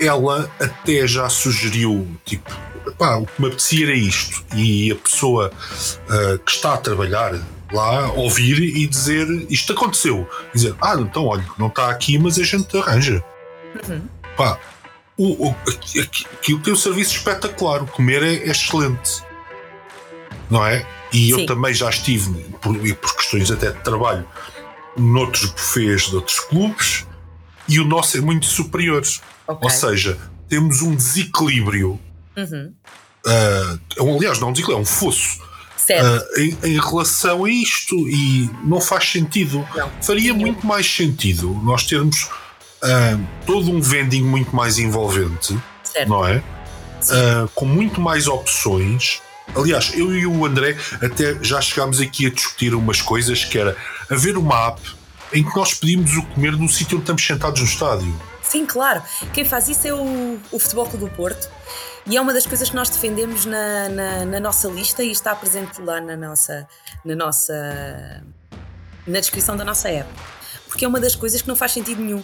[0.00, 2.50] ela até já sugeriu, tipo,
[2.96, 4.44] pá, o que me apetecia era isto.
[4.54, 7.34] E a pessoa uh, que está a trabalhar
[7.72, 10.28] lá ouvir e dizer isto aconteceu.
[10.54, 13.24] Dizer, ah, então olha, não está aqui, mas a gente arranja.
[13.88, 14.02] Uhum.
[14.36, 14.58] Pá,
[15.16, 15.56] o, o,
[16.32, 19.22] aquilo tem um serviço espetacular, o comer é, é excelente.
[20.50, 20.86] Não é?
[21.12, 21.40] E Sim.
[21.40, 24.26] eu também já estive, por, por questões até de trabalho,
[24.96, 27.06] noutros bufês de outros clubes
[27.68, 29.02] e o nosso é muito superior.
[29.46, 29.58] Okay.
[29.62, 32.00] Ou seja, temos um desequilíbrio.
[32.36, 32.72] Uhum.
[33.24, 35.49] Uh, aliás, não um desequilíbrio, é um fosso
[35.98, 39.66] uh, em, em, relação a isto e não faz sentido.
[39.74, 39.90] Não.
[40.02, 46.08] Faria muito mais sentido nós termos uh, todo um vending muito mais envolvente, certo.
[46.08, 46.36] não é?
[46.36, 49.20] Uh, com muito mais opções.
[49.54, 53.76] Aliás, eu e o André até já chegámos aqui a discutir umas coisas que era
[54.08, 54.80] haver uma app
[55.32, 58.14] em que nós pedimos o comer no sítio onde estamos sentados no estádio.
[58.42, 59.02] Sim, claro.
[59.32, 61.48] Quem faz isso é o, o Futebol Clube do Porto
[62.06, 65.34] e é uma das coisas que nós defendemos na, na, na nossa lista e está
[65.34, 66.66] presente lá na nossa,
[67.04, 68.22] na nossa
[69.06, 70.08] na descrição da nossa app.
[70.66, 72.22] Porque é uma das coisas que não faz sentido nenhum.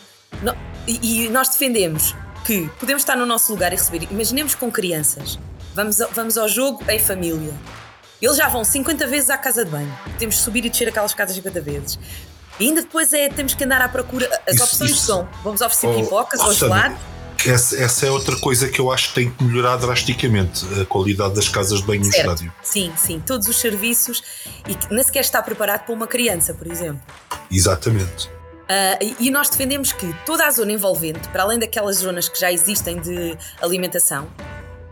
[0.86, 4.08] e, e nós defendemos que podemos estar no nosso lugar e receber.
[4.10, 5.38] Imaginemos com crianças.
[5.74, 7.52] Vamos, vamos ao jogo em família.
[8.22, 9.98] Eles já vão 50 vezes à casa de banho.
[10.18, 11.98] Temos de subir e descer aquelas casas 50 vezes.
[12.58, 14.26] E ainda depois é, temos que andar à procura.
[14.48, 15.06] As isso, opções isso.
[15.06, 16.96] são: vamos oferecer oh, pipocas ou gelado
[17.44, 21.34] Essa, essa, é outra coisa que eu acho que tem que melhorar drasticamente a qualidade
[21.34, 22.26] das casas de banho certo.
[22.26, 22.52] no estádio.
[22.62, 24.22] Sim, sim, todos os serviços
[24.66, 27.00] e que nem sequer está preparado para uma criança, por exemplo.
[27.50, 28.28] Exatamente.
[28.66, 32.50] Uh, e nós defendemos que toda a zona envolvente, para além daquelas zonas que já
[32.50, 34.28] existem de alimentação,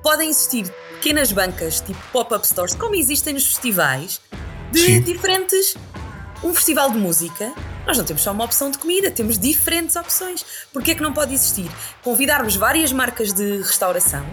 [0.01, 4.21] podem existir pequenas bancas, tipo pop-up stores, como existem nos festivais,
[4.71, 5.01] de Sim.
[5.01, 5.77] diferentes.
[6.45, 7.55] Um festival de música,
[7.87, 10.45] nós não temos só uma opção de comida, temos diferentes opções.
[10.71, 11.71] Porquê é que não pode existir?
[12.03, 14.25] Convidarmos várias marcas de restauração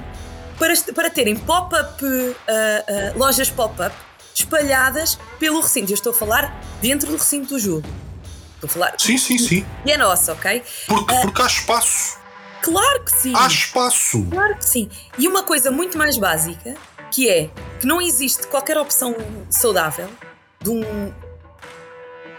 [0.60, 3.96] para, para terem pop-up, uh, uh, lojas pop-up
[4.36, 5.90] espalhadas pelo recinto.
[5.90, 7.88] Eu estou a falar dentro do recinto do jogo.
[8.56, 8.96] Estou a falar.
[8.98, 9.66] Sim, sim, sim.
[9.86, 10.62] E é nosso, ok?
[10.88, 12.18] Porque, uh, porque há espaço.
[12.62, 13.34] Claro que sim.
[13.36, 14.28] Há espaço.
[14.30, 14.90] Claro que sim.
[15.18, 16.76] E uma coisa muito mais básica,
[17.10, 19.16] que é que não existe qualquer opção
[19.50, 20.10] saudável
[20.62, 21.14] de um.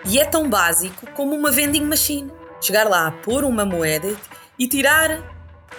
[0.05, 2.31] E é tão básico como uma vending machine.
[2.61, 4.15] Chegar lá, pôr uma moeda
[4.59, 5.23] e tirar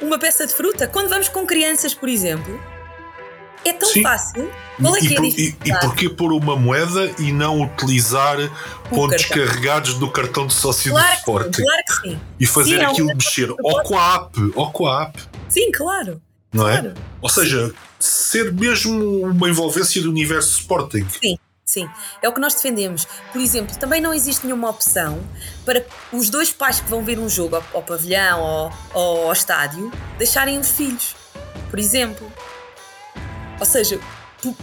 [0.02, 0.88] uma peça de fruta.
[0.88, 2.60] Quando vamos com crianças, por exemplo,
[3.66, 4.04] é tão Sim.
[4.04, 4.52] fácil.
[4.82, 8.90] Qual é e, que é e, e porquê pôr uma moeda e não utilizar o
[8.90, 9.46] pontos cartão.
[9.46, 11.54] carregados do cartão de sócio claro do Sporting?
[11.54, 12.22] Sim, claro que sim.
[12.40, 15.20] E fazer sim, aquilo é mexer ou com a app, ou com a app.
[15.48, 16.22] Sim, claro.
[16.52, 16.82] Não é?
[16.82, 16.90] claro.
[16.98, 17.02] é?
[17.22, 17.74] Ou seja, sim.
[18.00, 21.08] ser mesmo uma envolvência do universo Sporting.
[21.22, 21.38] Sim.
[21.66, 21.90] Sim,
[22.22, 23.08] é o que nós defendemos.
[23.32, 25.24] Por exemplo, também não existe nenhuma opção
[25.66, 29.34] para os dois pais que vão ver um jogo ao, ao pavilhão ou, ou ao
[29.34, 31.16] estádio deixarem os filhos.
[31.70, 32.32] Por exemplo,
[33.60, 34.00] ou seja,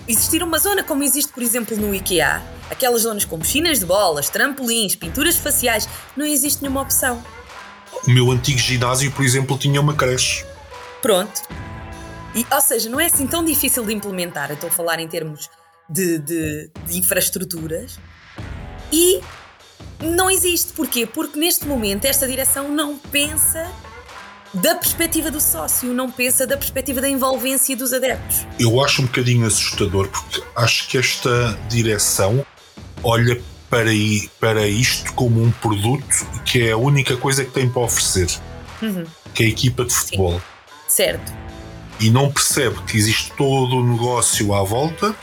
[0.07, 4.29] existir uma zona como existe, por exemplo, no IKEA, aquelas zonas com piscinas de bolas,
[4.29, 7.23] trampolins, pinturas faciais, não existe nenhuma opção.
[8.07, 10.45] O meu antigo ginásio, por exemplo, tinha uma creche.
[11.01, 11.43] Pronto.
[12.35, 14.51] E, ou seja, não é assim tão difícil de implementar.
[14.51, 15.49] Eu estou a falar em termos
[15.91, 17.99] de, de, de infraestruturas.
[18.93, 19.21] E
[20.01, 20.73] não existe.
[20.73, 21.07] Porquê?
[21.07, 23.71] Porque neste momento esta direção não pensa
[24.53, 28.47] da perspectiva do sócio, não pensa da perspectiva da envolvência dos adeptos.
[28.59, 32.45] Eu acho um bocadinho assustador, porque acho que esta direção
[33.03, 33.91] olha para,
[34.41, 38.29] para isto como um produto que é a única coisa que tem para oferecer,
[38.83, 39.05] uhum.
[39.33, 40.35] que é a equipa de futebol.
[40.35, 40.41] Sim.
[40.89, 41.33] Certo.
[42.01, 45.15] E não percebe que existe todo o negócio à volta.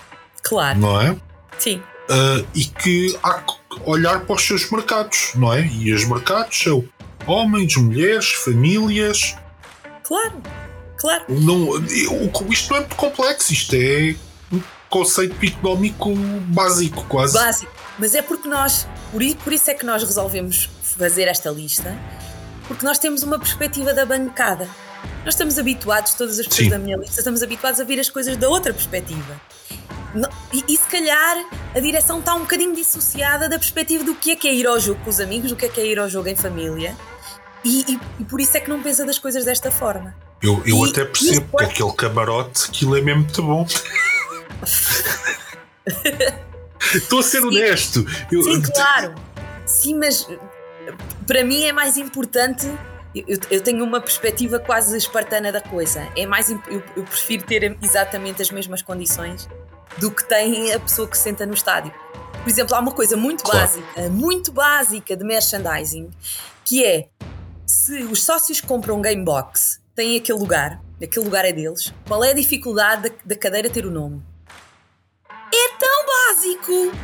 [0.43, 0.79] Claro.
[0.79, 1.15] Não é?
[1.59, 1.81] Sim.
[2.09, 3.53] Uh, e que há que
[3.85, 5.65] olhar para os seus mercados, não é?
[5.65, 6.83] E os mercados são
[7.25, 9.35] homens, mulheres, famílias.
[10.03, 10.41] Claro,
[10.97, 11.25] claro.
[11.27, 11.85] Não,
[12.49, 14.15] isto não é muito complexo, isto é
[14.51, 17.33] um conceito económico básico, quase.
[17.33, 17.71] Básico.
[17.99, 21.97] Mas é porque nós, por isso, é que nós resolvemos fazer esta lista,
[22.67, 24.69] porque nós temos uma perspectiva da bancada.
[25.25, 26.69] Nós estamos habituados, todas as pessoas Sim.
[26.69, 29.39] da minha lista, estamos habituados a ver as coisas da outra perspectiva.
[30.53, 34.35] E, e, se calhar a direção está um bocadinho dissociada da perspectiva do que é
[34.35, 36.09] que é ir ao jogo com os amigos, do que é que é ir ao
[36.09, 36.95] jogo em família.
[37.63, 40.15] E, e, e por isso é que não pensa das coisas desta forma.
[40.41, 43.67] Eu, eu até percebo que aquele camarote, aquilo é mesmo muito bom.
[46.93, 47.47] Estou a ser Sim.
[47.47, 48.05] honesto.
[48.31, 48.43] Eu...
[48.43, 49.15] Sim, claro.
[49.65, 50.27] Sim, mas
[51.25, 52.65] para mim é mais importante.
[53.13, 56.07] Eu, eu, tenho uma perspectiva quase espartana da coisa.
[56.15, 56.61] É mais, eu,
[56.95, 59.49] eu, prefiro ter exatamente as mesmas condições
[59.99, 61.93] do que tem a pessoa que se senta no estádio.
[62.43, 63.59] Por exemplo, há uma coisa muito claro.
[63.59, 66.09] básica, muito básica de merchandising,
[66.63, 67.07] que é
[67.65, 72.23] se os sócios compram um game box, têm aquele lugar, aquele lugar é deles, qual
[72.23, 74.23] é a dificuldade da, da cadeira ter o nome?
[75.29, 76.97] É tão básico!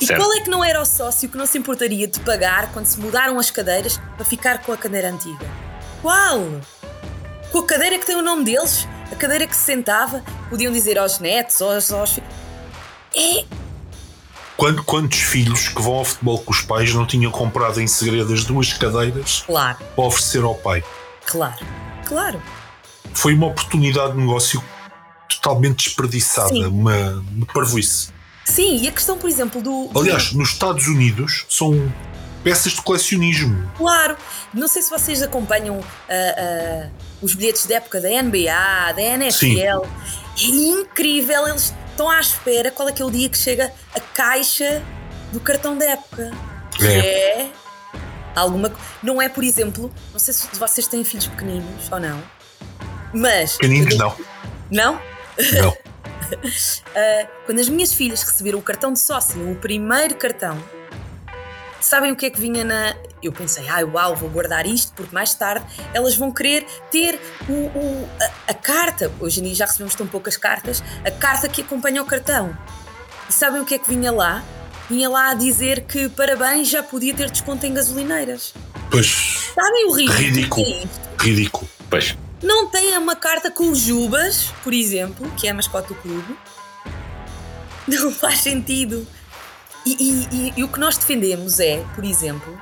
[0.00, 0.20] E certo.
[0.20, 3.00] qual é que não era o sócio que não se importaria de pagar quando se
[3.00, 5.44] mudaram as cadeiras para ficar com a cadeira antiga?
[6.02, 6.40] Qual?
[7.50, 8.86] Com a cadeira que tem o nome deles?
[9.10, 10.22] A cadeira que se sentava?
[10.50, 11.92] Podiam dizer aos netos, aos.
[11.92, 12.18] aos...
[13.14, 13.44] É
[14.56, 18.44] quantos filhos que vão ao futebol com os pais não tinham comprado em segredo as
[18.44, 19.78] duas cadeiras claro.
[19.94, 20.82] para oferecer ao pai?
[21.26, 21.64] Claro,
[22.06, 22.42] claro.
[23.12, 24.62] Foi uma oportunidade de negócio
[25.28, 26.64] totalmente desperdiçada, Sim.
[26.66, 28.08] uma, uma parvoíce.
[28.44, 29.90] Sim, e a questão, por exemplo, do.
[29.98, 31.92] Aliás, nos Estados Unidos são
[32.44, 33.70] peças de colecionismo.
[33.76, 34.16] Claro,
[34.54, 36.90] não sei se vocês acompanham uh, uh,
[37.22, 39.32] os bilhetes da época da NBA, da NFL.
[39.32, 39.60] Sim.
[39.62, 44.00] É incrível, eles estão à espera qual é que é o dia que chega a
[44.00, 44.82] caixa
[45.32, 46.30] do cartão da época.
[46.76, 47.40] Que é.
[47.40, 47.50] é
[48.34, 48.70] alguma
[49.02, 52.22] Não é, por exemplo, não sei se vocês têm filhos pequeninos ou não,
[53.12, 53.56] mas.
[53.56, 54.14] Pequeninos não.
[54.70, 55.00] Não?
[55.54, 55.70] Não.
[55.70, 60.62] uh, quando as minhas filhas receberam o cartão de sócio, o primeiro cartão,
[61.80, 62.94] sabem o que é que vinha na.
[63.22, 67.18] Eu pensei, ai ah, uau, vou guardar isto porque mais tarde elas vão querer ter
[67.48, 69.10] o, o a, a, carta.
[69.20, 72.56] Hoje em dia já recebemos tão poucas cartas, a carta que acompanha o cartão.
[73.28, 74.44] E sabem o que é que vinha lá?
[74.88, 78.54] Vinha lá a dizer que parabéns, já podia ter desconto em gasolineiras.
[78.90, 79.50] Pois.
[79.54, 80.20] Sabem o ridículo?
[80.20, 80.66] Ridículo.
[80.66, 81.68] É ridículo.
[81.90, 82.16] Pois.
[82.42, 86.36] Não tem uma carta com os Jubas, por exemplo, que é a mascote do clube.
[87.88, 89.06] Não faz sentido.
[89.84, 92.58] E, e, e, e, o que nós defendemos é, por exemplo,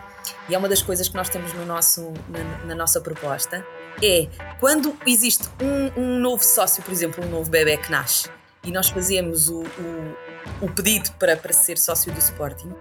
[0.49, 3.67] e é uma das coisas que nós temos no nosso, na, na nossa proposta,
[4.03, 4.29] é
[4.61, 8.29] quando existe um, um, novo sócio, por exemplo, um novo bebê que nasce,
[8.63, 10.17] e nós fazemos o, o,
[10.63, 12.73] o pedido para, para ser sócio do Sporting,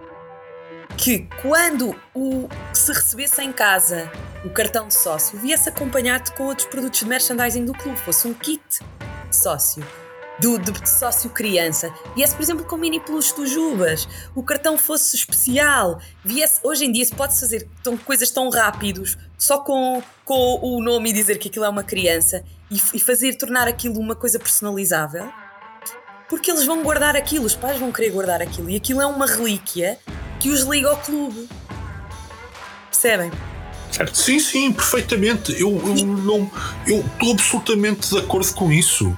[0.97, 4.11] que quando o, se recebesse em casa
[4.43, 8.33] o cartão de sócio, viesse acompanhado com outros produtos de merchandising do clube, fosse um
[8.33, 8.63] kit
[9.31, 9.85] sócio.
[10.39, 15.15] Do, de sócio criança, viesse, por exemplo, com mini peluche dos Jubas, o cartão fosse
[15.15, 20.59] especial, viesse, hoje em dia se pode fazer tão, coisas tão rápidos, só com, com
[20.61, 24.15] o nome e dizer que aquilo é uma criança e, e fazer, tornar aquilo uma
[24.15, 25.31] coisa personalizável,
[26.27, 29.27] porque eles vão guardar aquilo, os pais vão querer guardar aquilo, e aquilo é uma
[29.27, 29.99] relíquia
[30.39, 31.47] que os liga ao clube.
[32.89, 33.31] Percebem?
[33.91, 34.17] Certo.
[34.17, 35.51] Sim, sim, perfeitamente.
[35.53, 36.49] Eu, eu não.
[36.87, 39.15] Eu estou absolutamente de acordo com isso.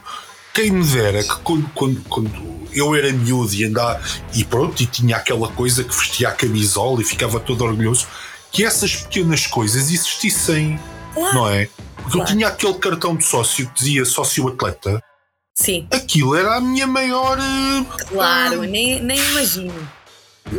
[0.56, 2.32] Quem me dera que quando, quando, quando
[2.74, 4.02] eu era miúdo e andava
[4.34, 8.08] e pronto, e tinha aquela coisa que vestia a camisola e ficava todo orgulhoso,
[8.54, 10.80] que essas pequenas coisas existissem,
[11.14, 11.36] claro.
[11.36, 11.66] não é?
[11.66, 12.20] Claro.
[12.20, 15.04] Eu tinha aquele cartão de sócio que dizia sócio atleta.
[15.54, 15.90] Sim.
[15.92, 17.38] Aquilo era a minha maior.
[18.08, 19.74] Claro, uh, nem, nem imagino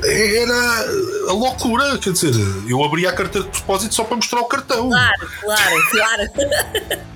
[0.05, 2.35] era a loucura, quer dizer,
[2.69, 4.89] eu abria a carteira de propósito só para mostrar o cartão.
[4.89, 7.03] Claro, claro, claro.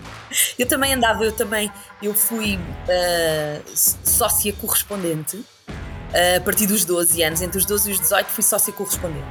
[0.59, 1.71] eu também andava, eu também,
[2.03, 7.93] eu fui uh, sócia correspondente uh, a partir dos 12 anos, entre os 12 e
[7.93, 9.27] os 18 fui sócia correspondente.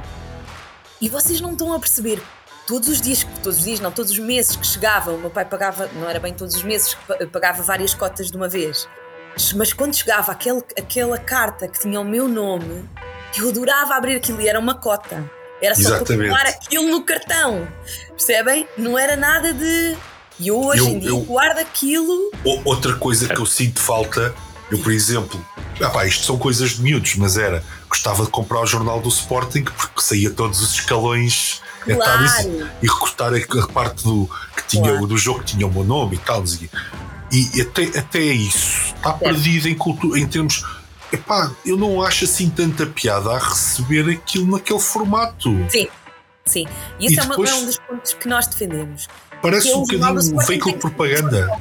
[1.00, 2.22] E vocês não estão a perceber,
[2.66, 5.44] todos os dias, todos os dias não, todos os meses que chegava, o meu pai
[5.44, 6.96] pagava, não era bem todos os meses,
[7.32, 8.88] pagava várias cotas de uma vez.
[9.56, 12.88] Mas quando chegava aquele, aquela carta que tinha o meu nome,
[13.38, 15.30] eu adorava abrir aquilo e era uma cota.
[15.62, 16.30] Era só Exatamente.
[16.30, 17.68] para aquilo no cartão.
[18.10, 18.68] Percebem?
[18.76, 19.96] Não era nada de.
[20.40, 22.32] E hoje eu, em dia eu, guardo aquilo.
[22.64, 24.34] Outra coisa que eu sinto falta,
[24.70, 25.44] eu, por exemplo,
[25.80, 29.64] ah isto são coisas de miúdos, mas era gostava de comprar o jornal do Sporting
[29.64, 32.68] porque saía todos os escalões claro.
[32.80, 35.06] e recortar a parte do, que tinha, claro.
[35.06, 36.42] do jogo que tinha o meu nome e tal.
[37.32, 40.64] E, e até, até isso está perdido em, cultura, em termos
[41.12, 45.50] epá, eu não acho assim tanta piada a receber aquilo naquele formato.
[45.68, 45.88] Sim,
[46.44, 46.66] sim.
[46.98, 49.08] E esse e é, depois, é, um dos pontos que nós defendemos.
[49.42, 51.60] Parece um bocadinho um veículo de propaganda.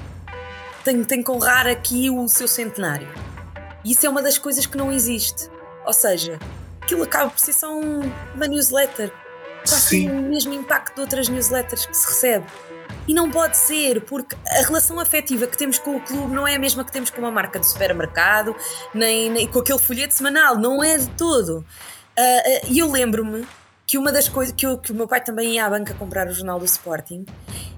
[0.83, 3.07] Tem, tem que honrar aqui o seu centenário.
[3.83, 5.49] E isso é uma das coisas que não existe.
[5.85, 6.37] Ou seja,
[6.81, 9.11] aquilo acaba por ser só uma newsletter.
[9.67, 12.45] Quase o mesmo impacto de outras newsletters que se recebe.
[13.07, 16.55] E não pode ser, porque a relação afetiva que temos com o clube não é
[16.55, 18.55] a mesma que temos com uma marca de supermercado,
[18.93, 21.65] nem, nem com aquele folheto semanal, não é de todo.
[22.17, 23.47] Ah, ah, e uh, eu lembro-me
[23.89, 26.27] que uma das coisas que, eu, que o meu pai também ia à banca comprar
[26.27, 27.25] o jornal do Sporting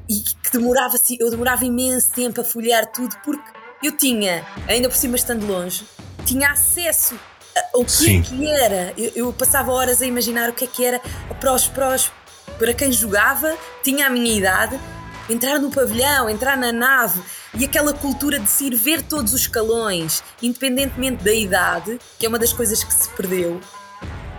[0.10, 3.50] e que demorava assim, eu demorava imenso tempo a folhear tudo porque
[3.82, 5.88] eu tinha, ainda por cima estando longe,
[6.26, 7.18] tinha acesso
[7.74, 8.94] ao que é que era.
[8.98, 11.00] Eu, eu, passava horas a imaginar o que é que era
[11.40, 12.12] para os, para, os,
[12.60, 14.78] para quem jogava, tinha a minha idade
[15.30, 17.22] entrar no pavilhão, entrar na nave
[17.58, 22.30] e aquela cultura de se ir ver todos os escalões, independentemente da idade, que é
[22.30, 23.62] uma das coisas que se perdeu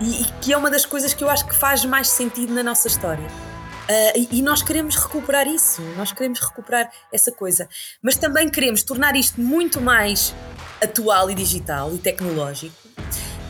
[0.02, 2.62] e, e que é uma das coisas que eu acho que faz mais sentido na
[2.62, 3.24] nossa história.
[3.24, 7.68] Uh, e, e nós queremos recuperar isso, nós queremos recuperar essa coisa,
[8.00, 10.34] mas também queremos tornar isto muito mais
[10.82, 12.74] atual e digital e tecnológico.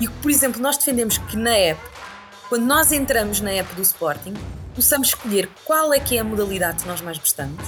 [0.01, 1.81] E, por exemplo, nós defendemos que na app,
[2.49, 4.35] quando nós entramos na app do Sporting,
[4.75, 7.63] possamos escolher qual é que é a modalidade que nós mais gostamos,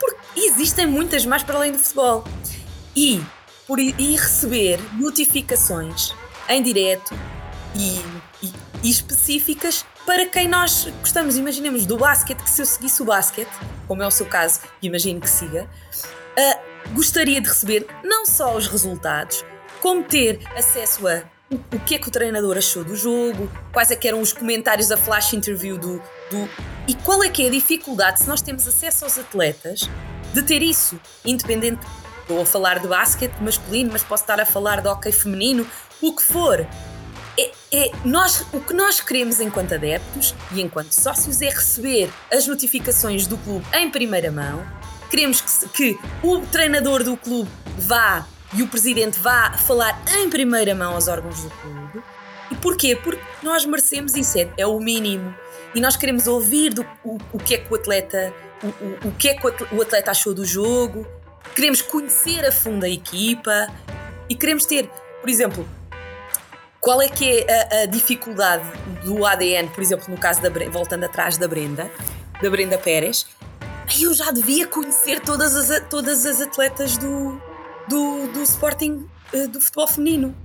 [0.00, 2.24] porque existem muitas mais para além do futebol.
[2.96, 3.20] E,
[3.66, 6.14] por, e receber notificações
[6.48, 7.12] em direto
[7.74, 8.00] e,
[8.42, 11.36] e, e, específicas para quem nós gostamos.
[11.36, 13.50] Imaginemos do basquete, que se eu seguisse o basquete,
[13.86, 18.66] como é o seu caso, imagino que siga, uh, gostaria de receber não só os
[18.66, 19.44] resultados,
[19.80, 23.96] como ter acesso a o que é que o treinador achou do jogo, quais é
[23.96, 26.48] que eram os comentários da flash interview do, do.
[26.88, 29.88] E qual é que é a dificuldade, se nós temos acesso aos atletas,
[30.32, 31.86] de ter isso, independente.
[32.22, 35.66] Estou a falar de basquete masculino, mas posso estar a falar de hockey feminino,
[36.00, 36.66] o que for.
[37.36, 42.46] É, é, nós, o que nós queremos enquanto adeptos e enquanto sócios é receber as
[42.46, 44.64] notificações do clube em primeira mão.
[45.10, 50.74] Queremos que, que o treinador do clube vá e o presidente vá falar em primeira
[50.74, 52.02] mão aos órgãos do clube.
[52.50, 52.94] E porquê?
[52.94, 55.34] Porque nós merecemos isso, é, é o mínimo.
[55.74, 58.32] E nós queremos ouvir do, o, o que é que o atleta,
[58.62, 61.04] o, o, o que é que o atleta achou do jogo,
[61.54, 63.68] queremos conhecer a fundo a equipa
[64.28, 64.88] e queremos ter,
[65.20, 65.68] por exemplo,
[66.84, 68.62] qual é que é a, a, dificuldade
[69.02, 71.90] do ADN, por exemplo, no caso da voltando atrás da Brenda,
[72.42, 73.26] da Brenda Pérez,
[73.98, 77.40] eu já devia conhecer todas as, todas as atletas do,
[77.88, 80.36] do, do Sporting uh, do futebol feminino.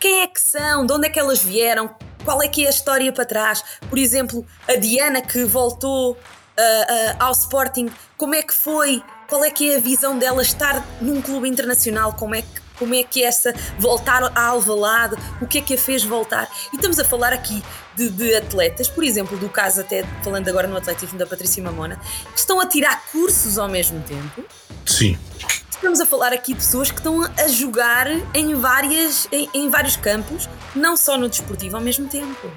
[0.00, 0.84] Quem é que são?
[0.84, 1.94] De onde é que elas vieram?
[2.24, 3.62] Qual é que é a história para trás?
[3.88, 9.04] Por exemplo, a Diana que voltou uh, uh, ao Sporting, como é que foi?
[9.28, 12.14] Qual é que é a visão dela estar num clube internacional?
[12.14, 15.74] Como é que como é que é essa voltar a Alvalade, o que é que
[15.74, 16.50] a fez voltar.
[16.72, 17.62] E estamos a falar aqui
[17.94, 22.00] de, de, atletas, por exemplo, do caso até falando agora no atletismo da Patrícia Mamona,
[22.32, 24.42] que estão a tirar cursos ao mesmo tempo.
[24.86, 25.18] Sim.
[25.70, 29.96] Estamos a falar aqui de pessoas que estão a jogar em, várias, em, em vários
[29.96, 32.50] campos, não só no desportivo ao mesmo tempo.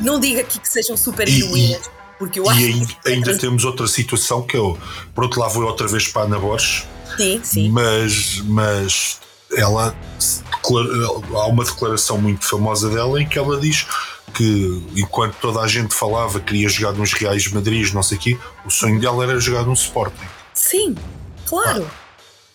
[0.00, 1.88] Não diga aqui que sejam super heroínas.
[2.18, 4.78] Porque eu acho e ainda, ainda temos outra situação que eu,
[5.14, 7.70] por outro lado, vou outra vez para a Ana Borges, Sim, sim.
[7.70, 9.20] Mas, mas
[9.56, 9.94] ela
[11.34, 13.86] há uma declaração muito famosa dela em que ela diz
[14.34, 18.20] que enquanto toda a gente falava que queria jogar nos Reais Madrid, não sei o
[18.20, 20.26] quê, o sonho dela era jogar no Sporting.
[20.54, 20.94] Sim,
[21.46, 21.90] claro.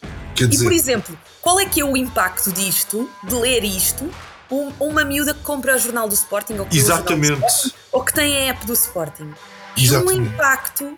[0.02, 3.64] Ah, quer dizer, e por exemplo, qual é que é o impacto disto, de ler
[3.64, 4.10] isto,
[4.50, 7.46] um, uma miúda que compra o jornal do Sporting ou que, Exatamente.
[7.46, 9.34] Sporting, ou que tem a app do Sporting?
[9.78, 10.20] Exatamente.
[10.20, 10.98] um impacto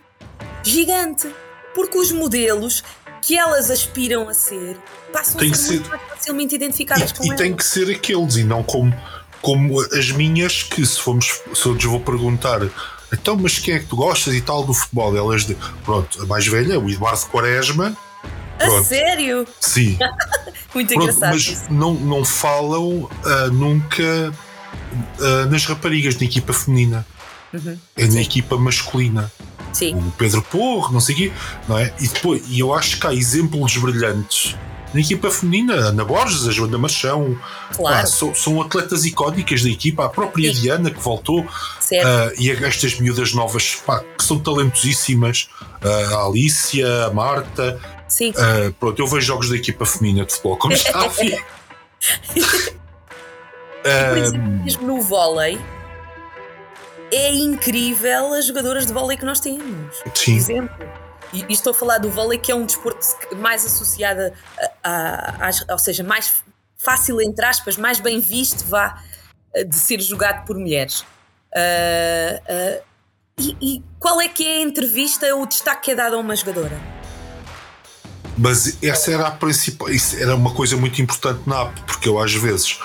[0.64, 1.34] gigante.
[1.74, 2.84] Porque os modelos
[3.28, 4.78] que elas aspiram a ser
[5.12, 7.42] passam tem a ser, muito mais facilmente identificadas e, com e elas.
[7.42, 8.96] tem que ser aqueles e não como,
[9.42, 12.62] como as minhas que se formos se eu lhes vou perguntar
[13.12, 16.26] então mas quem é que tu gostas e tal do futebol elas de, pronto a
[16.26, 17.98] mais velha o Eduardo Quaresma
[18.58, 18.80] Pronto.
[18.80, 19.48] A sério?
[19.60, 20.00] Sim.
[20.74, 21.34] Muito Pronto, engraçado.
[21.34, 21.72] Mas isso.
[21.72, 24.34] não, não falam uh, nunca
[25.20, 27.06] uh, nas raparigas da equipa feminina.
[27.54, 27.78] Uhum.
[27.96, 29.32] É na equipa masculina.
[29.78, 29.96] Sim.
[29.96, 31.32] o Pedro Porro, não sei o quê,
[31.68, 31.94] não é?
[32.00, 34.56] E, depois, e eu acho que há exemplos brilhantes
[34.94, 37.38] na equipa feminina, a Ana Borges, a Joana Marchão,
[37.76, 37.98] claro.
[37.98, 40.62] ah, são, são, atletas icónicas da equipa, a própria Sim.
[40.62, 41.48] Diana que voltou, uh,
[42.40, 45.50] e estas miúdas novas pá, que são talentosíssimas,
[45.84, 47.80] uh, a Alicia, a Marta.
[48.08, 48.32] Sim.
[48.32, 51.44] Uh, pronto, eu vejo jogos da equipa feminina de futebol, como está a filha.
[53.84, 55.60] Por exemplo, mesmo no vôlei,
[57.12, 59.95] é incrível as jogadoras de vôlei que nós temos.
[60.14, 60.34] Sim.
[60.34, 60.89] Por exemplo.
[61.34, 62.99] E, e estou a falar do vôlei, que é um desporto
[63.38, 64.32] mais associado
[64.84, 66.43] a, a, a, ou seja, mais
[66.78, 69.01] fácil, entre aspas, mais bem visto, vá,
[69.68, 71.01] de ser jogado por mulheres.
[71.53, 72.84] Uh, uh,
[73.39, 76.36] e, e, qual é que é a entrevista, o destaque que é dado a uma
[76.36, 76.80] jogadora?
[78.38, 82.20] Mas essa era a principal, isso era uma coisa muito importante na app, porque eu
[82.20, 82.80] às vezes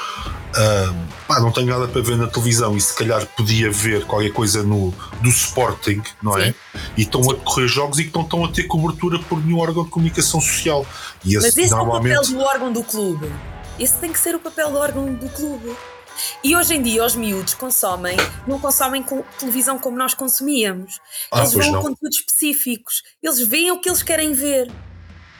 [0.52, 0.94] Uh,
[1.26, 4.62] pá, não tenho nada para ver na televisão e se calhar podia ver qualquer coisa
[4.62, 4.92] no,
[5.22, 6.46] do Sporting, não é?
[6.46, 6.54] Sim.
[6.96, 9.84] E estão a correr jogos e que não estão a ter cobertura por nenhum órgão
[9.84, 10.86] de comunicação social.
[11.24, 12.14] E esse, Mas esse normalmente...
[12.14, 13.32] é o papel do órgão do clube.
[13.78, 15.74] Esse tem que ser o papel do órgão do clube.
[16.44, 19.02] E hoje em dia os miúdos consomem, não consomem
[19.38, 21.00] televisão como nós consumíamos.
[21.30, 23.02] Ah, eles vão a conteúdos específicos.
[23.22, 24.70] Eles veem o que eles querem ver.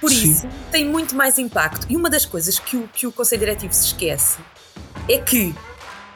[0.01, 0.33] Por Sim.
[0.33, 1.87] isso, tem muito mais impacto.
[1.89, 4.39] E uma das coisas que o, que o Conselho Diretivo se esquece
[5.09, 5.55] é que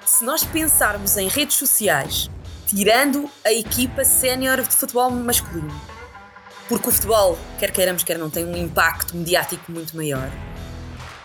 [0.05, 2.31] se nós pensarmos em redes sociais,
[2.67, 5.81] tirando a equipa sénior de futebol masculino,
[6.69, 10.31] porque o futebol, quer queiramos, quer não, tem um impacto mediático muito maior.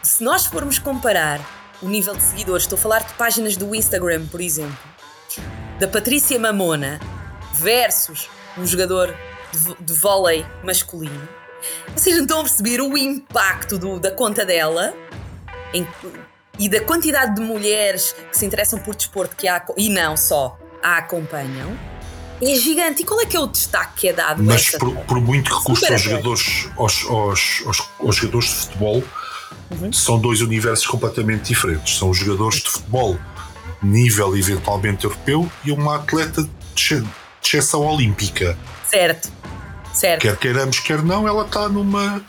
[0.03, 1.39] Se nós formos comparar
[1.81, 4.77] o nível de seguidores, estou a falar de páginas do Instagram, por exemplo,
[5.79, 6.99] da Patrícia Mamona
[7.53, 9.15] versus um jogador
[9.51, 11.27] de, de vôlei masculino,
[11.95, 14.93] vocês não estão a perceber o impacto do, da conta dela
[15.73, 15.87] em,
[16.62, 20.59] e da quantidade de mulheres que se interessam por desporto que há, e não só,
[20.84, 21.76] a acompanham,
[22.39, 23.01] é gigante.
[23.01, 24.43] E qual é que é o destaque que é dado?
[24.43, 29.03] Mas por, por, muito que custa aos jogadores, aos, aos, aos, aos, jogadores de futebol,
[29.72, 29.91] uhum.
[29.91, 31.97] são dois universos completamente diferentes.
[31.97, 33.18] São os jogadores de futebol
[33.82, 37.03] nível eventualmente europeu e uma atleta de
[37.43, 38.55] exceção olímpica.
[38.88, 39.32] Certo.
[39.95, 40.22] Certo.
[40.22, 42.24] Quer queiramos, quer não, ela está numa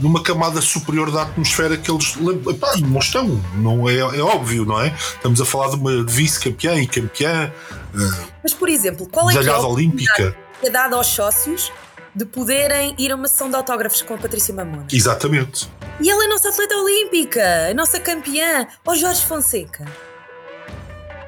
[0.00, 2.16] numa camada superior da atmosfera que eles
[2.58, 4.94] pá, não estão, não é, é óbvio, não é?
[4.96, 7.52] Estamos a falar de uma vice-campeã e campeã.
[7.94, 11.72] Uh, Mas, por exemplo, qual é, que é a olímpica que é dada aos sócios
[12.14, 14.86] de poderem ir a uma sessão de autógrafos com a Patrícia Mamona?
[14.92, 15.68] Exatamente.
[16.00, 19.84] E ela é a nossa atleta olímpica, a nossa campeã, o Jorge Fonseca.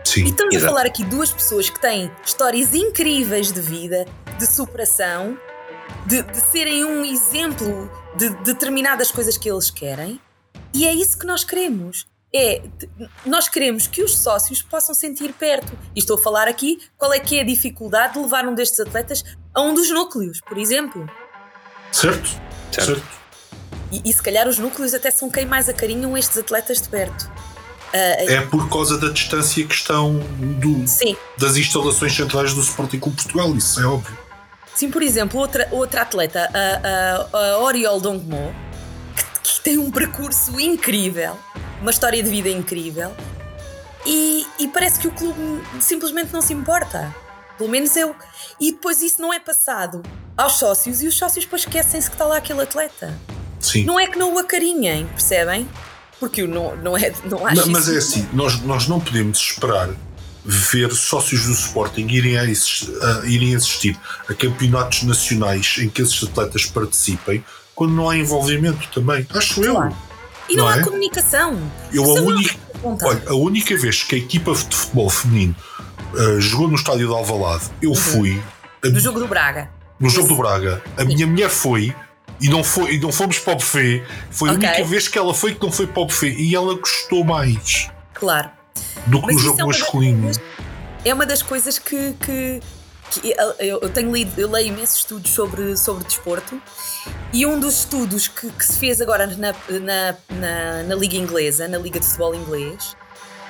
[0.04, 0.72] Sim, e estamos exato.
[0.72, 4.04] a falar aqui de duas pessoas que têm histórias incríveis de vida,
[4.38, 5.36] de superação,
[6.06, 10.20] de, de serem um exemplo de determinadas coisas que eles querem,
[10.72, 12.06] e é isso que nós queremos.
[12.34, 12.62] É,
[13.24, 15.72] nós queremos que os sócios possam sentir perto.
[15.94, 18.80] E estou a falar aqui qual é que é a dificuldade de levar um destes
[18.80, 19.22] atletas
[19.54, 21.08] a um dos núcleos, por exemplo.
[21.92, 22.28] Certo,
[22.72, 22.86] certo.
[22.86, 23.24] certo.
[23.92, 27.30] E, e se calhar os núcleos até são quem mais acarinham estes atletas de perto.
[27.94, 30.18] Uh, é por causa da distância que estão
[30.58, 31.16] do, sim.
[31.38, 34.23] das instalações centrais do Sporting Clube Portugal, isso é óbvio.
[34.74, 38.54] Sim, por exemplo, outra, outra atleta, a, a, a Oriol Dongmo,
[39.14, 41.38] que, que, tem um percurso incrível,
[41.80, 43.12] uma história de vida incrível,
[44.04, 45.40] e, e parece que o clube
[45.80, 47.14] simplesmente não se importa.
[47.56, 48.14] Pelo menos eu.
[48.60, 50.02] E depois isso não é passado
[50.36, 53.16] aos sócios e os sócios depois esquecem-se que está lá aquele atleta.
[53.60, 53.84] Sim.
[53.84, 55.68] Não é que não o acarinhem, percebem?
[56.18, 57.12] Porque não, não é.
[57.24, 59.88] Não acho não, mas é assim, nós, nós não podemos esperar
[60.44, 66.22] ver sócios do Sporting irem, a, uh, irem assistir a campeonatos nacionais em que esses
[66.22, 67.42] atletas participem
[67.74, 69.26] quando não há envolvimento também.
[69.34, 69.88] Acho claro.
[69.90, 70.14] eu.
[70.48, 70.82] E não, não há é?
[70.82, 71.72] comunicação.
[71.92, 75.56] Eu a única, olha, a única vez que a equipa de futebol feminino
[76.12, 77.96] uh, jogou no estádio de Alvalade, eu uhum.
[77.96, 78.42] fui.
[78.84, 79.70] A, no jogo do Braga.
[79.98, 80.82] No jogo do Braga.
[80.96, 81.06] A Sim.
[81.06, 81.94] minha mulher foi
[82.40, 84.02] e não, foi, e não fomos para o buffet.
[84.30, 84.68] Foi okay.
[84.68, 87.24] a única vez que ela foi que não foi para o buffet e ela gostou
[87.24, 87.88] mais.
[88.12, 88.50] Claro.
[89.06, 90.30] Do que Mas no jogo é masculino.
[91.04, 92.60] é uma das coisas que, que,
[93.10, 96.60] que, eu tenho lido, eu leio imensos estudos sobre, sobre desporto
[97.32, 101.68] e um dos estudos que, que se fez agora na, na, na, na Liga Inglesa,
[101.68, 102.96] na Liga de Futebol Inglês,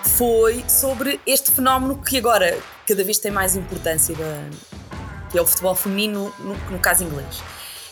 [0.05, 4.49] foi sobre este fenómeno que agora cada vez tem mais importância, da,
[5.31, 7.43] que é o futebol feminino, no, no caso inglês.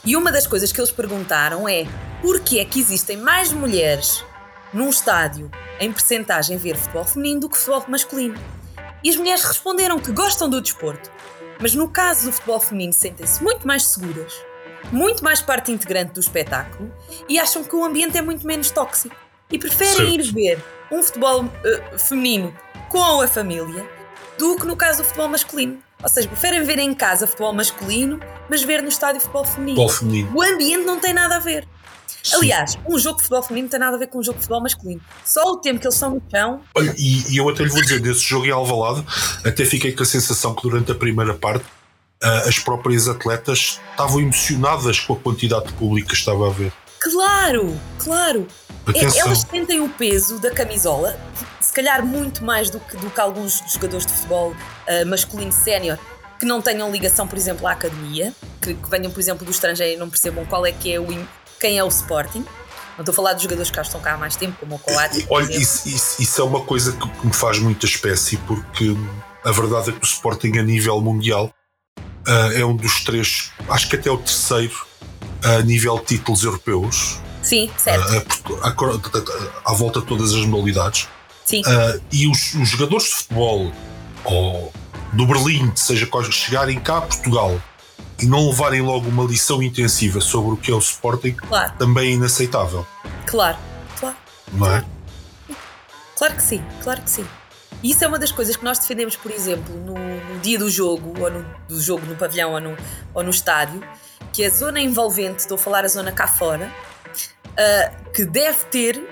[0.04, 1.86] E uma das coisas que eles perguntaram é
[2.20, 4.24] porquê é que existem mais mulheres
[4.72, 8.38] num estádio em percentagem ver futebol feminino do que futebol masculino.
[9.04, 11.10] E as mulheres responderam que gostam do desporto,
[11.60, 14.32] mas no caso do futebol feminino sentem-se muito mais seguras,
[14.90, 16.92] muito mais parte integrante do espetáculo
[17.28, 19.16] e acham que o ambiente é muito menos tóxico.
[19.50, 20.14] E preferem certo.
[20.14, 22.56] ir ver um futebol uh, feminino
[22.88, 23.86] com a família
[24.38, 25.78] do que no caso do futebol masculino.
[26.02, 28.18] Ou seja, preferem ver em casa futebol masculino,
[28.48, 29.88] mas ver no estádio futebol feminino.
[29.88, 30.36] Futebol feminino.
[30.36, 31.68] O ambiente não tem nada a ver.
[32.22, 32.36] Sim.
[32.36, 34.44] Aliás, um jogo de futebol feminino não tem nada a ver com um jogo de
[34.44, 35.00] futebol masculino.
[35.24, 36.60] Só o tempo que eles estão no chão.
[36.74, 39.04] Olha, e, e, eu até lhe vou dizer, desse jogo em Alvalade,
[39.44, 41.64] até fiquei com a sensação que durante a primeira parte
[42.22, 46.72] uh, as próprias atletas estavam emocionadas com a quantidade de público que estava a ver.
[47.00, 48.46] Claro, claro.
[48.86, 49.26] Atenção.
[49.26, 51.18] Elas sentem o peso da camisola,
[51.60, 55.98] se calhar muito mais do que, do que alguns jogadores de futebol uh, masculino sénior
[56.38, 59.94] que não tenham ligação, por exemplo, à academia, que, que, venham, por exemplo, do estrangeiro
[59.94, 61.12] e não percebam qual é que é o
[61.62, 62.44] quem é o Sporting.
[62.98, 64.78] Não estou a falar dos jogadores que já estão cá há mais tempo, como o
[64.78, 65.24] Coates.
[65.30, 68.94] Olha, isso, isso, isso, é uma coisa que me faz muita espécie, porque
[69.44, 71.54] a verdade é que o Sporting, a nível mundial,
[71.98, 74.74] uh, é um dos três, acho que até o terceiro,
[75.42, 77.18] a nível de títulos europeus.
[77.42, 78.60] Sim, certo.
[79.64, 81.08] à volta de todas as modalidades.
[81.44, 81.62] Sim.
[81.62, 83.72] Uh, e os, os, jogadores de futebol
[84.24, 84.72] ou
[85.12, 87.60] do Berlim, seja quais chegarem cá a Portugal
[88.26, 91.72] não levarem logo uma lição intensiva sobre o que é o Sporting, claro.
[91.78, 92.86] também é inaceitável.
[93.26, 93.58] Claro,
[93.98, 94.16] claro.
[94.52, 94.84] Não é?
[96.16, 97.26] Claro que sim, claro que sim.
[97.82, 100.70] E isso é uma das coisas que nós defendemos, por exemplo, no, no dia do
[100.70, 102.76] jogo, ou no, do jogo no pavilhão ou no,
[103.12, 103.82] ou no estádio,
[104.32, 106.72] que a zona envolvente, estou a falar a zona cá fora,
[107.46, 109.02] uh, que deve ter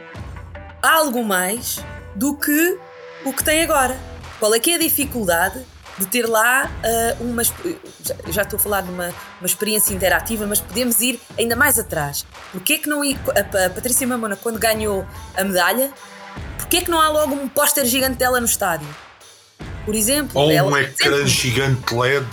[0.81, 1.85] algo mais
[2.15, 2.79] do que
[3.25, 3.99] o que tem agora.
[4.39, 5.67] Qual é que é a dificuldade
[6.01, 6.71] de ter lá
[7.21, 7.45] uh, uma.
[7.45, 9.09] Já, estou a falar de uma,
[9.41, 12.27] uma experiência interativa, mas podemos ir ainda mais atrás.
[12.51, 13.03] Porquê que não.
[13.03, 15.93] A, a Patrícia Mamona, quando ganhou a medalha,
[16.59, 18.89] porquê que não há logo um póster gigante dela no estádio?
[19.85, 20.41] Por exemplo.
[20.41, 22.29] Ou um ecrã gigante LED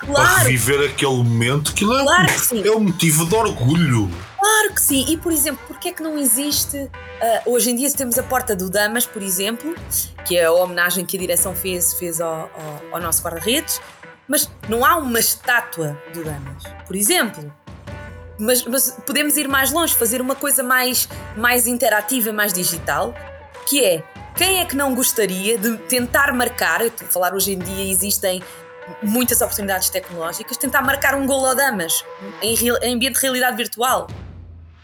[0.00, 0.12] claro.
[0.12, 1.72] para reviver aquele momento.
[1.72, 4.10] É, claro um, é um motivo de orgulho.
[4.38, 5.04] Claro que sim.
[5.08, 6.76] E, por exemplo, porquê é que não existe.
[6.76, 9.74] Uh, hoje em dia temos a Porta do Damas, por exemplo,
[10.24, 13.80] que é a homenagem que a direção fez, fez ao, ao, ao nosso guarda-redes,
[14.26, 17.52] mas não há uma estátua do Damas, por exemplo.
[18.38, 23.12] Mas, mas, podemos ir mais longe, fazer uma coisa mais, mais interativa, mais digital,
[23.66, 24.04] que é
[24.38, 28.40] quem é que não gostaria de tentar marcar, estou a falar hoje em dia existem
[29.02, 32.04] muitas oportunidades tecnológicas, tentar marcar um gol ao damas
[32.40, 34.06] em, em ambiente de realidade virtual?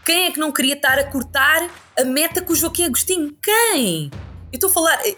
[0.03, 3.33] Quem é que não queria estar a cortar a meta com o Joaquim Agostinho?
[3.41, 4.11] Quem?
[4.51, 5.15] Eu estou a falar, eh,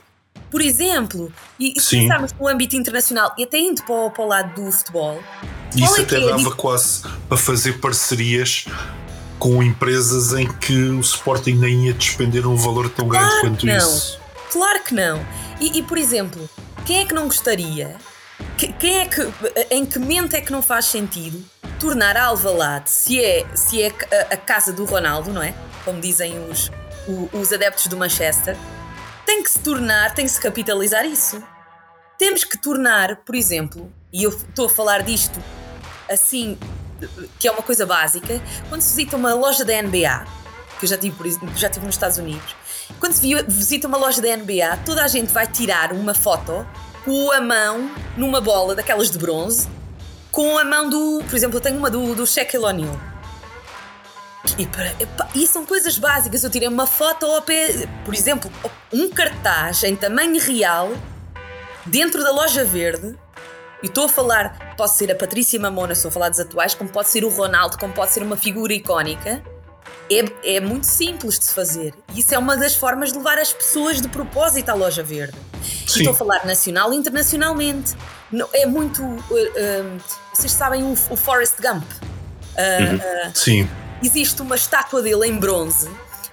[0.51, 4.27] por exemplo, e se pensarmos no âmbito internacional e até indo para o, para o
[4.27, 5.21] lado do futebol.
[5.75, 8.65] Isso é até é dava quase para fazer parcerias
[9.39, 13.65] com empresas em que o Sporting nem ia despender um valor tão claro grande quanto
[13.65, 13.77] não.
[13.77, 14.26] isso.
[14.51, 15.25] Claro que não.
[15.59, 16.49] E, e, por exemplo,
[16.85, 17.95] quem é que não gostaria?
[18.79, 19.21] Quem é que,
[19.71, 21.43] em que mente é que não faz sentido
[21.79, 25.53] tornar a Alvalade, se é, se é a, a casa do Ronaldo, não é?
[25.85, 26.71] Como dizem os,
[27.31, 28.57] os adeptos do Manchester,
[29.25, 31.41] tem que se tornar, tem que se capitalizar isso.
[32.17, 35.39] Temos que tornar, por exemplo, e eu estou a falar disto
[36.09, 36.57] assim,
[37.39, 40.25] que é uma coisa básica, quando se visita uma loja da NBA,
[40.79, 41.15] que eu já tive,
[41.55, 42.55] já tive nos Estados Unidos,
[42.99, 46.65] quando se visita uma loja da NBA, toda a gente vai tirar uma foto
[47.03, 49.67] com a mão numa bola daquelas de bronze
[50.31, 51.23] com a mão do.
[51.27, 52.99] Por exemplo, eu tenho uma do, do Shaquille O'Neal.
[54.57, 54.93] E, para,
[55.35, 56.43] e são coisas básicas.
[56.43, 58.51] Eu tirei uma foto ao pé, por exemplo,
[58.93, 60.91] um cartaz em tamanho real
[61.85, 63.17] dentro da loja verde.
[63.81, 66.89] E estou a falar, pode ser a Patrícia Mamona, estou a falar dos atuais, como
[66.89, 69.43] pode ser o Ronaldo, como pode ser uma figura icónica.
[70.09, 71.93] É, é muito simples de se fazer.
[72.15, 75.37] Isso é uma das formas de levar as pessoas de propósito à loja verde.
[75.85, 77.95] Estou a falar nacional e internacionalmente.
[78.53, 79.03] É muito.
[79.03, 79.99] Uh, uh,
[80.33, 81.83] vocês sabem o, o Forrest Gump?
[81.83, 83.35] Uh, uhum.
[83.35, 83.67] Sim
[84.01, 85.89] existe uma estátua dele em bronze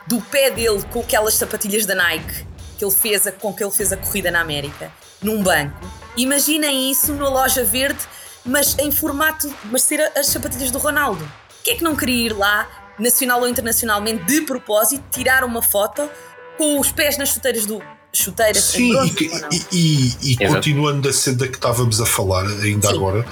[0.07, 2.47] do pé dele com aquelas sapatilhas da Nike
[2.79, 5.81] que ele fez a, com que ele fez a corrida na América num banco.
[6.16, 8.01] Imaginem isso na loja verde,
[8.45, 11.27] mas em formato, mas ser as sapatilhas do Ronaldo.
[11.62, 12.68] que é que não queria ir lá,
[12.99, 16.09] nacional ou internacionalmente, de propósito, tirar uma foto
[16.57, 17.82] com os pés nas chuteiras do
[18.12, 22.95] chuteiras Sim, e, e, e, e continuando da senda que estávamos a falar ainda Sim.
[22.95, 23.26] agora,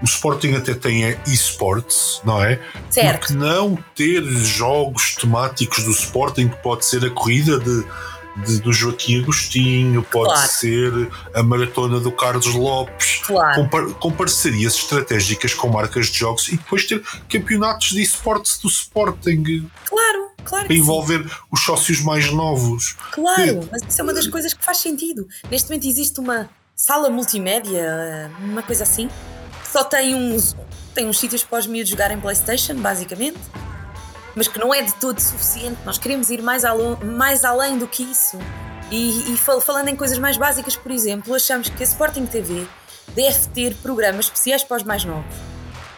[0.00, 2.60] o Sporting até tem esportes, não é?
[2.88, 3.20] Certo.
[3.20, 7.84] Porque não ter jogos temáticos do Sporting, que pode ser a corrida de,
[8.46, 10.48] de do Joaquim Agostinho, pode claro.
[10.48, 13.68] ser a maratona do Carlos Lopes, claro.
[13.68, 18.68] com, com, parcerias estratégicas com marcas de jogos e depois ter campeonatos de esportes do
[18.68, 19.68] Sporting.
[19.88, 20.28] Claro.
[20.44, 21.34] Claro para envolver sim.
[21.52, 22.96] os sócios mais novos.
[23.12, 25.28] Claro, mas isso é uma das coisas que faz sentido.
[25.50, 29.10] Neste momento existe uma sala multimédia, uma coisa assim,
[29.70, 30.56] só tem uns,
[30.94, 33.38] tem uns sítios para os miúdos jogarem Playstation, basicamente,
[34.38, 35.76] mas que não é de todo suficiente.
[35.84, 38.38] Nós queremos ir mais, além, mais além do que isso.
[38.88, 42.64] E, e falando em coisas mais básicas, por exemplo, achamos que a Sporting TV
[43.08, 45.34] deve ter programas especiais para os mais novos.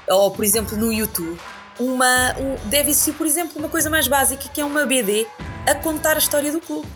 [0.09, 1.39] Ou, por exemplo, no YouTube,
[1.79, 5.27] uma, um, deve existir, por exemplo, uma coisa mais básica que é uma BD
[5.69, 6.89] a contar a história do clube.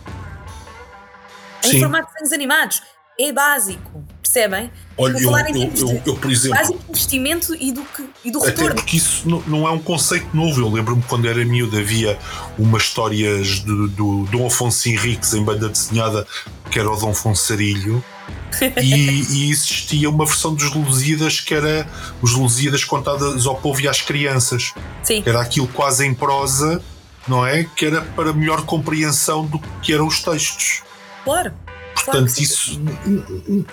[1.63, 2.83] Em formato de desenhos animados.
[3.21, 4.05] É básico.
[4.35, 4.69] Percebem?
[4.99, 6.59] Olha, eu, eu, eu, eu, por exemplo.
[6.59, 8.71] Básico investimento e do, que, e do retorno.
[8.71, 10.61] Até porque isso não, não é um conceito novo.
[10.61, 12.19] Eu lembro-me quando era miúdo havia
[12.59, 16.27] umas histórias do, do Dom Afonso Henriques em banda desenhada
[16.69, 18.05] que era o Dom Fonsarilho.
[18.83, 21.87] e, e, existia uma versão dos Lusíadas que era
[22.21, 24.73] os Lusíadas contadas ao povo e às crianças.
[25.05, 25.23] Sim.
[25.25, 26.83] Era aquilo quase em prosa,
[27.29, 27.69] não é?
[27.77, 30.83] Que era para melhor compreensão do que eram os textos.
[31.23, 31.55] Claro.
[31.95, 32.81] Portanto, isso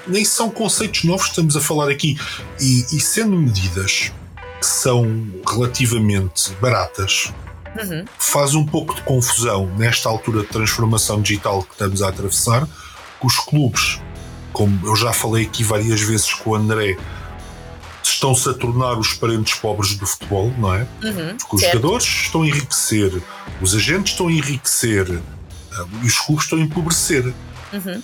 [0.07, 2.17] nem são conceitos novos que estamos a falar aqui.
[2.59, 4.11] E, e sendo medidas
[4.59, 7.33] que são relativamente baratas,
[7.81, 8.05] uhum.
[8.17, 12.67] faz um pouco de confusão nesta altura de transformação digital que estamos a atravessar,
[13.19, 13.99] que os clubes,
[14.53, 16.97] como eu já falei aqui várias vezes com o André,
[18.03, 20.87] estão-se a tornar os parentes pobres do futebol, não é?
[21.03, 23.21] Uhum, Porque os jogadores estão a enriquecer,
[23.61, 27.33] os agentes estão a enriquecer eh, e os clubes estão a empobrecer.
[27.73, 28.01] Uhum.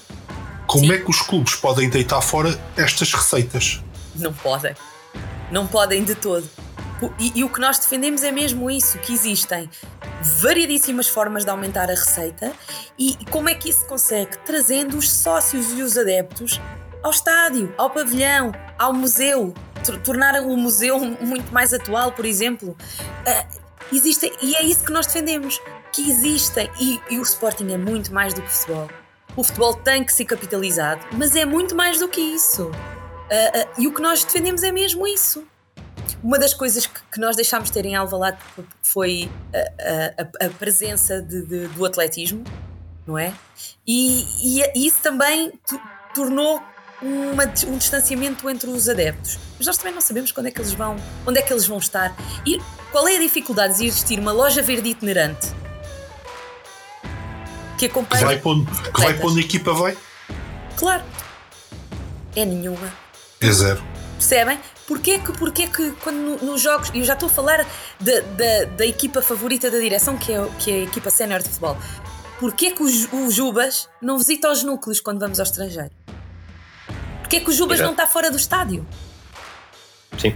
[0.67, 0.91] Como Sim.
[0.91, 3.81] é que os clubes podem deitar fora estas receitas?
[4.15, 4.75] Não podem.
[5.51, 6.47] Não podem de todo.
[7.19, 9.69] E, e, o que nós defendemos é mesmo isso: que existem
[10.41, 12.51] variedíssimas formas de aumentar a receita
[12.97, 14.37] e como é que isso se consegue?
[14.39, 16.59] Trazendo os sócios e os adeptos
[17.03, 19.53] ao estádio, ao pavilhão, ao museu,
[20.03, 22.69] tornar o museu muito mais atual, por exemplo.
[22.69, 25.61] Uh, existem, e é isso que nós defendemos:
[25.93, 28.89] que existem, e, e o Sporting é muito mais do que futebol
[29.37, 32.63] o futebol tem que ser capitalizado, mas é muito mais do que isso.
[32.63, 35.45] Uh, uh, e o que nós defendemos é mesmo isso.
[36.23, 38.39] Uma das coisas que, que nós deixámos ter em Alvalade
[38.81, 42.43] foi a, a, a presença de, de, do atletismo,
[43.05, 43.31] não é?
[43.85, 45.53] E, e isso também
[46.15, 46.59] tornou
[46.99, 49.37] uma, um distanciamento entre os adeptos.
[49.57, 50.95] Mas nós também não sabemos quando é que eles vão,
[51.27, 52.15] onde é que eles vão estar.
[52.43, 52.59] E
[52.91, 55.53] qual é a dificuldade de existir uma loja verde itinerante
[57.77, 58.19] que acompanha.
[58.19, 59.97] Que vai pondo, que vai pondo a equipa, vai?
[60.75, 61.03] Claro.
[62.35, 62.93] É nenhuma.
[63.41, 63.81] É zero.
[64.13, 64.59] Percebem?
[64.87, 67.65] Porquê que, porquê que quando nos jogos, e eu já estou a falar
[67.99, 71.49] da, da, da, equipa favorita da direção, que é, que é a equipa sénior de
[71.49, 71.77] futebol,
[72.39, 75.91] porquê que o Jubas não visita os núcleos quando vamos ao estrangeiro?
[77.19, 77.87] Porquê que o Jubas Exato.
[77.87, 78.87] não está fora do estádio?
[80.17, 80.33] Sim.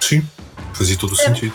[0.00, 0.28] Sim,
[0.74, 1.54] fazia todo o sentido.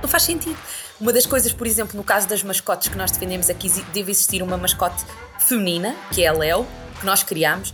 [0.00, 0.56] Não faz sentido.
[1.02, 4.12] Uma das coisas, por exemplo, no caso das mascotes que nós defendemos é que deve
[4.12, 5.04] existir uma mascote
[5.40, 6.64] feminina, que é a Leo,
[7.00, 7.72] que nós criámos.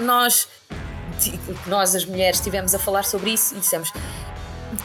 [0.00, 0.46] Nós,
[1.66, 3.92] nós, as mulheres, estivemos a falar sobre isso e dissemos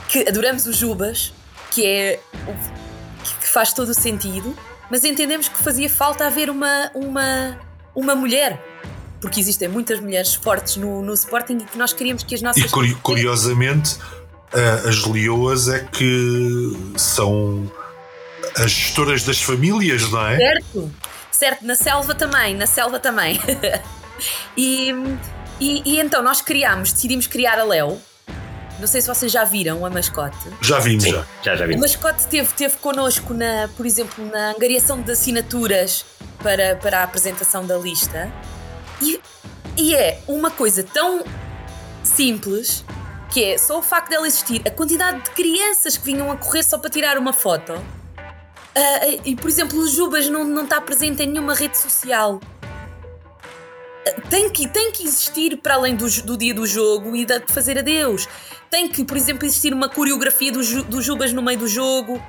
[0.10, 1.32] que adoramos os Jubas,
[1.70, 2.20] que é
[3.40, 4.58] que faz todo o sentido,
[4.90, 7.60] mas entendemos que fazia falta haver uma, uma,
[7.94, 8.60] uma mulher
[9.22, 12.64] porque existem muitas mulheres fortes no, no Sporting e que nós queríamos que as nossas.
[12.64, 13.98] E curiosamente,
[14.88, 17.72] as leoas é que são
[18.56, 20.38] as gestoras das famílias, não é?
[20.38, 20.92] Certo,
[21.32, 23.40] certo, na selva também, na selva também.
[24.56, 24.92] e,
[25.60, 28.00] e, e, então nós criámos, decidimos criar a Léo,
[28.80, 30.38] não sei se vocês já viram a mascote.
[30.62, 31.26] Já vimos, já.
[31.42, 31.82] Já, já A vimos.
[31.82, 36.06] mascote esteve, esteve connosco, na, por exemplo, na angariação de assinaturas
[36.42, 38.32] para, para a apresentação da lista.
[39.02, 39.20] E,
[39.78, 41.24] e é uma coisa tão
[42.04, 42.84] simples
[43.34, 46.62] que é só o facto dela existir, a quantidade de crianças que vinham a correr
[46.62, 47.74] só para tirar uma foto.
[48.76, 52.40] Ah, e, por exemplo, o Jubas não, não está presente em nenhuma rede social.
[54.08, 57.42] Ah, Tem que, tem que existir para além do, do dia do jogo e de
[57.48, 58.30] fazer adeus.
[58.70, 62.22] Tem que, por exemplo, existir uma coreografia do, do Jubas no meio do jogo,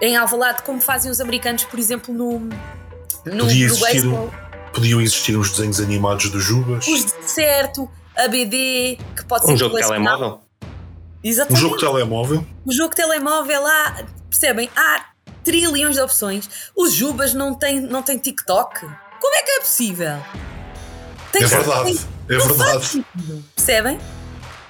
[0.00, 4.34] em Alvalade, como fazem os americanos, por exemplo, no, no, Podia no existir beisebol.
[4.72, 6.86] Podiam existir uns desenhos animados dos Jubas.
[6.88, 10.40] Os certo, a BD, que pode ser Um jogo de telemóvel?
[10.62, 10.68] Um
[11.22, 11.60] Exatamente.
[11.60, 12.46] jogo de telemóvel.
[12.66, 14.70] O jogo de telemóvel há, percebem?
[14.76, 15.06] Há
[15.42, 16.48] trilhões de opções.
[16.76, 18.80] Os Jubas não têm, não têm TikTok.
[18.80, 20.18] Como é que é possível?
[21.32, 21.84] Tem É verdade.
[21.94, 22.86] tem- É não faz verdade.
[22.86, 23.44] sentido.
[23.56, 23.98] Percebem?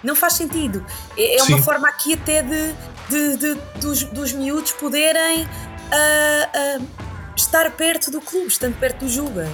[0.02, 0.84] Não faz sentido.
[1.16, 2.72] É, é uma forma aqui até de,
[3.08, 5.46] de- de- dos, dos miúdos poderem
[5.92, 6.80] ah, ah,
[7.36, 9.48] estar perto do clube, estando perto dos Jubas.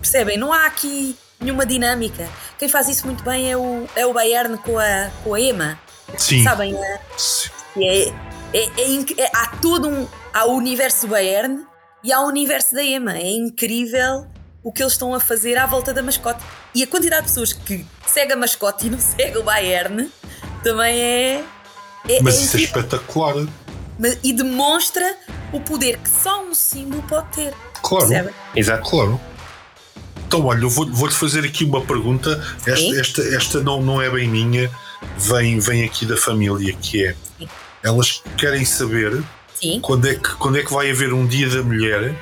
[0.00, 0.38] Percebem?
[0.38, 2.28] Não há aqui nenhuma dinâmica.
[2.58, 5.78] Quem faz isso muito bem é o, é o Bayern com a, com a Ema.
[6.16, 6.42] Sim.
[6.42, 6.76] Sabem?
[7.16, 7.48] Sim.
[7.74, 8.08] que é,
[8.52, 10.06] é, é é- há todo um.
[10.32, 11.64] Há o universo do Bayern
[12.04, 13.16] e há o universo da EMA.
[13.16, 14.26] É incrível
[14.62, 16.42] o que eles estão a fazer à volta da mascote.
[16.74, 20.10] E a quantidade de pessoas que segue a mascote e não segue o Bayern
[20.62, 21.44] também é.
[22.08, 23.34] é- Mas é isso é espetacular.
[23.98, 25.16] Mas- E demonstra
[25.52, 27.54] o poder que só um símbolo pode ter.
[27.82, 28.06] Claro.
[28.08, 28.34] Percebem?
[28.54, 28.88] Exato.
[28.90, 29.20] Claro.
[30.30, 32.40] Então, olha, eu vou- vou-te fazer aqui uma pergunta.
[32.64, 34.70] Esta, esta, esta não, não é bem minha,
[35.18, 37.48] vem, vem aqui da família, que é Sim.
[37.82, 39.24] elas querem saber
[39.60, 39.80] Sim.
[39.82, 42.14] quando é, que, quando é que vai haver um dia da mulher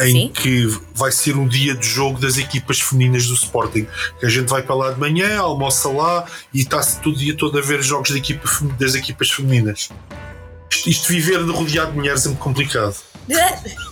[0.00, 0.32] em Sim.
[0.34, 3.86] que vai ser um dia de jogo das equipas femininas do Sporting.
[4.18, 7.56] Que a gente vai para lá de manhã, almoça lá e está-se todo dia todo
[7.56, 8.48] a ver jogos da equipa
[8.80, 9.90] das equipas femininas.
[10.72, 12.96] Isto, isto viver de rodeado de mulheres é muito complicado.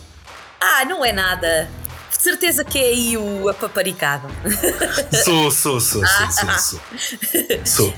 [0.65, 1.69] Ah, não é nada.
[2.23, 4.29] De certeza que é aí o apaparicado.
[5.25, 6.81] Sou, sou, sou, sou, sou, sou.
[7.65, 7.95] Sou.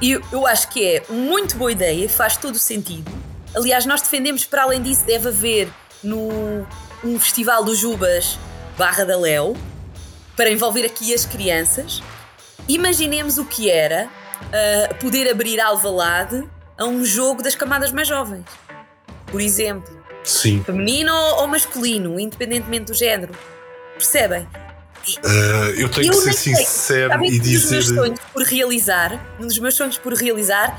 [0.00, 3.12] E eu, eu acho que é muito boa ideia faz todo o sentido.
[3.54, 5.68] Aliás, nós defendemos, para além disso, deve haver
[6.02, 6.66] no
[7.04, 8.38] um festival dos Jubas
[8.78, 9.54] Barra da Léo
[10.34, 12.02] para envolver aqui as crianças.
[12.66, 14.08] Imaginemos o que era
[14.50, 16.42] ah, poder abrir Alvalade
[16.78, 18.46] a um jogo das camadas mais jovens.
[19.26, 19.97] Por exemplo,
[20.28, 20.62] Sim.
[20.64, 23.32] feminino ou masculino, independentemente do género.
[23.94, 24.42] Percebem?
[25.24, 27.94] Uh, eu tenho Eu que ser sincero Sabem e que um dos meus dizer.
[27.96, 30.78] sonhos por realizar, um dos meus sonhos por realizar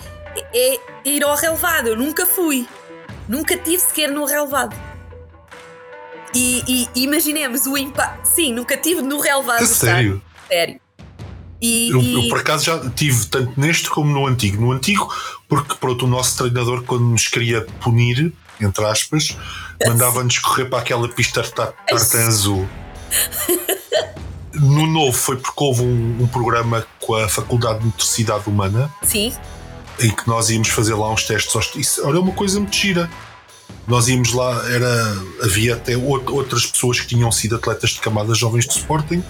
[0.54, 1.88] é é ir ao relevado.
[1.88, 2.68] Eu nunca fui.
[3.28, 4.76] Nunca tive sequer no relevado.
[6.36, 8.26] E, e imaginemos o impacto.
[8.26, 9.60] Sim, nunca tive no relevado.
[9.60, 10.22] Do sério.
[10.47, 10.80] Sério.
[11.62, 14.62] E, Eu, e- eu, por acaso já tive tanto neste como no antigo.
[14.62, 15.12] No antigo,
[15.47, 18.32] porque pronto, o nosso treinador, quando nos queria punir,
[18.62, 19.36] entre aspas,
[19.88, 22.68] mandava-nos correr para aquela pista tar- tartan azul.
[24.53, 29.34] No novo foi porque houve um, um programa com a Faculdade de Motricidade Humana Sim,
[29.99, 31.55] em que nós íamos fazer lá uns testes.
[31.55, 33.10] aos- Isso era uma coisa muito gira.
[33.88, 38.38] Nós íamos lá, era, havia até out- outras pessoas que tinham sido atletas de camadas
[38.38, 39.24] jovens de Sporting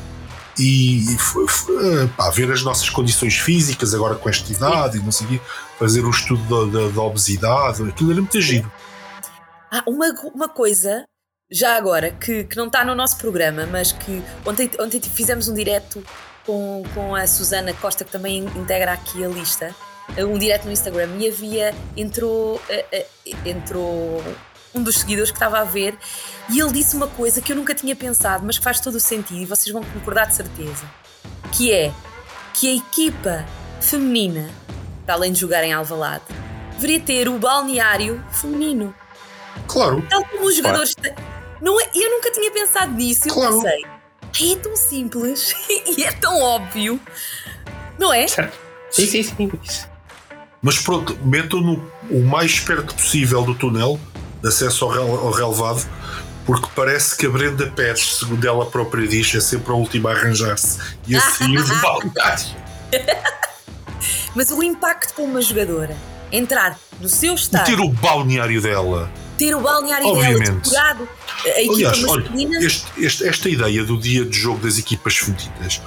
[0.57, 4.97] e, e f- f- eh, pá, ver as nossas condições físicas agora com esta idade
[4.97, 5.39] e não sei
[5.77, 8.69] fazer um estudo da, da- da obesidade, aquilo era muito giro.
[9.72, 11.05] Ah, uma, uma coisa,
[11.51, 15.53] já agora, que, que não está no nosso programa, mas que ontem, ontem fizemos um
[15.53, 16.03] direto
[16.43, 19.76] com, com a Susana Costa, que também integra aqui a lista,
[20.17, 23.05] um direto no Instagram, e havia, entrou, eh, eh,
[23.45, 24.24] entrou
[24.74, 25.95] um dos seguidores que estava a ver,
[26.49, 28.99] e ele disse uma coisa que eu nunca tinha pensado, mas que faz todo o
[28.99, 30.84] sentido, e vocês vão concordar de certeza,
[31.51, 31.93] que é
[32.55, 33.45] que a equipa
[33.80, 34.49] feminina,
[35.05, 36.26] para além de jogar em Alvalade,
[36.74, 38.95] deveria ter o balneário feminino.
[39.68, 40.95] Claro, Tal como os jogadores.
[40.95, 41.14] têm-
[41.62, 43.28] Não é, eu nunca tinha pensado nisso.
[43.28, 43.55] Eu Claro.
[43.62, 43.84] pensei.
[43.86, 45.53] "Ai, É tão simples
[45.97, 46.99] e é tão óbvio.
[47.97, 48.28] Não é?
[48.28, 48.57] Certo?
[48.91, 49.51] Sim, sim, sim.
[49.64, 49.88] Isso.
[50.62, 53.99] mas pronto, metam-no o mais perto possível do túnel
[54.41, 55.86] de acesso ao, rel- ao relevado.
[56.45, 60.14] Porque parece que a Brenda Pérez, segundo ela própria diz, é sempre a última a
[60.14, 62.45] arranjar-se e a sair do balneário.
[64.36, 65.95] Mas o impacto para uma jogadora
[66.32, 69.12] entrar no seu E estádio, ter o balneário dela.
[69.39, 70.51] Ter o balneário dela Obviamente.
[70.69, 71.09] decorado,
[71.45, 72.59] a equipa Aliás, olha, masculina.
[72.65, 75.81] este- este- esta ideia do dia de jogo das equipas femininas,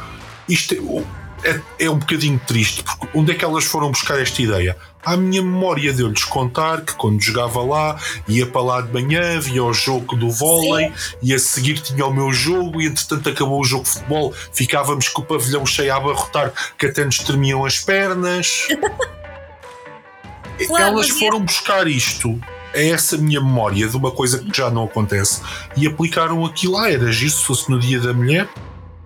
[0.48, 1.02] isto é-
[1.44, 4.76] é, é um bocadinho triste, porque onde é que elas foram buscar esta ideia?
[5.04, 7.98] À minha memória deu-lhes contar que quando jogava lá,
[8.28, 11.16] ia para lá de manhã, via o jogo do vôlei, Sim.
[11.20, 15.08] e a seguir tinha o meu jogo, e entretanto acabou o jogo de futebol, ficávamos
[15.08, 18.68] com o pavilhão cheio a abarrotar, que até nos tremiam as pernas.
[20.68, 22.40] claro, Elas é foram buscar isto
[22.74, 25.40] é essa minha memória de uma coisa que já não acontece
[25.76, 26.90] e aplicaram aquilo lá.
[26.90, 28.48] Era giro se fosse no dia da mulher,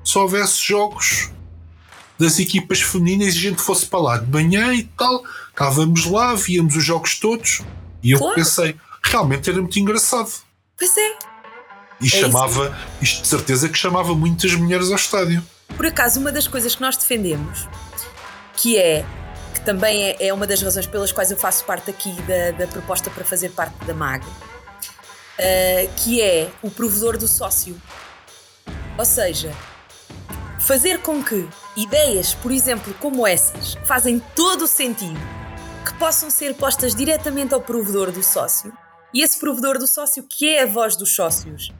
[0.04, 1.30] se houvesse jogos
[2.18, 6.34] das equipas femininas e a gente fosse para lá de manhã e tal, estávamos lá,
[6.34, 7.60] víamos os jogos todos
[8.02, 8.34] e eu claro.
[8.34, 10.30] pensei, realmente era muito engraçado.
[10.78, 11.18] Pois é.
[12.00, 13.14] E é chamava, isso.
[13.14, 15.42] isto de certeza que chamava muitas mulheres ao estádio.
[15.76, 17.66] Por acaso, uma das coisas que nós defendemos,
[18.56, 19.04] que é
[19.56, 22.66] que também é, é uma das razões pelas quais eu faço parte aqui da, da
[22.66, 24.30] proposta para fazer parte da MAG, uh,
[25.96, 27.80] que é o provedor do sócio.
[28.98, 29.50] Ou seja,
[30.60, 35.18] fazer com que ideias, por exemplo, como essas, fazem todo o sentido,
[35.86, 38.72] que possam ser postas diretamente ao provedor do sócio,
[39.14, 41.72] e esse provedor do sócio, que é a voz dos sócios,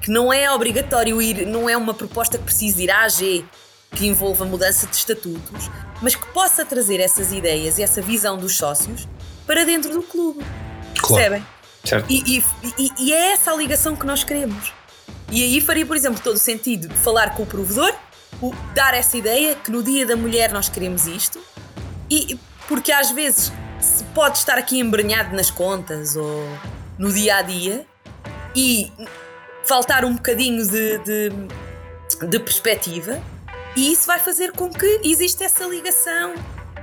[0.00, 3.44] que não é obrigatório ir, não é uma proposta que precise ir à AG,
[3.94, 5.70] que envolva mudança de estatutos,
[6.02, 9.08] mas que possa trazer essas ideias e essa visão dos sócios
[9.46, 10.44] para dentro do clube.
[10.98, 11.14] Claro.
[11.14, 11.46] Percebem?
[11.84, 12.10] Certo.
[12.10, 12.42] E,
[12.78, 14.72] e, e, é essa a ligação que nós queremos.
[15.30, 17.92] E aí faria, por exemplo, todo o sentido falar com o provedor,
[18.74, 21.40] dar essa ideia que no Dia da Mulher nós queremos isto,
[22.10, 22.38] e
[22.68, 26.46] porque às vezes se pode estar aqui embrenhado nas contas ou
[26.98, 27.86] no dia a dia
[28.56, 28.90] e
[29.64, 31.30] faltar um bocadinho de, de,
[32.26, 33.20] de perspectiva
[33.76, 36.34] e isso vai fazer com que exista essa ligação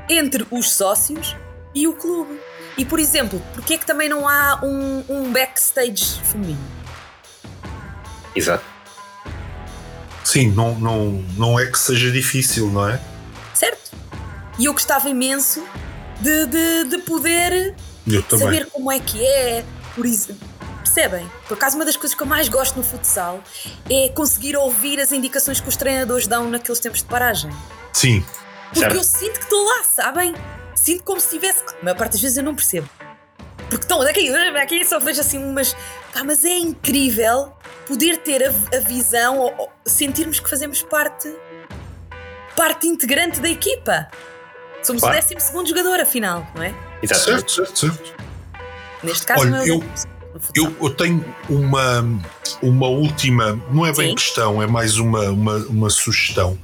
[0.10, 1.36] entre os sócios
[1.74, 2.40] e o clube.
[2.78, 6.60] E, por exemplo, porquê é que também não há um, um backstage feminino?
[8.36, 8.64] Exato.
[10.24, 13.00] Sim, não, não, não é que seja difícil, não é?
[13.54, 13.92] Certo.
[14.58, 15.64] E eu gostava imenso
[16.20, 17.76] de, de, de poder
[18.30, 19.66] saber como é que é.
[19.96, 20.48] Por exemplo,
[20.94, 21.32] Percebem?
[21.48, 23.42] Por acaso, uma das coisas que eu mais gosto no futsal
[23.90, 27.50] é conseguir ouvir as indicações que os treinadores dão naqueles tempos de paragem.
[27.94, 28.26] Sim.
[28.66, 28.96] Porque certo.
[28.98, 30.36] eu sinto que estou lá, sabem?
[30.76, 31.64] Sinto como se tivesse.
[31.80, 32.90] A maior parte das vezes eu não percebo.
[33.70, 35.74] Porque estão daqui, aqui só vejo assim umas.
[36.14, 37.54] Pá, mas é incrível
[37.88, 41.34] poder ter a, a visão, ou, ou, sentirmos que fazemos parte.
[42.54, 44.10] parte integrante da equipa.
[44.84, 45.18] Somos claro.
[45.18, 46.74] o 12 jogador, afinal, não é?
[47.02, 47.22] Exato.
[47.22, 48.14] Certo, certo, certo.
[49.02, 49.84] Neste caso, Olha, não é eu,
[50.56, 52.22] eu, eu, tenho uma,
[52.62, 54.16] uma última, não é bem Sim.
[54.16, 56.58] questão, é mais uma, uma, uma sugestão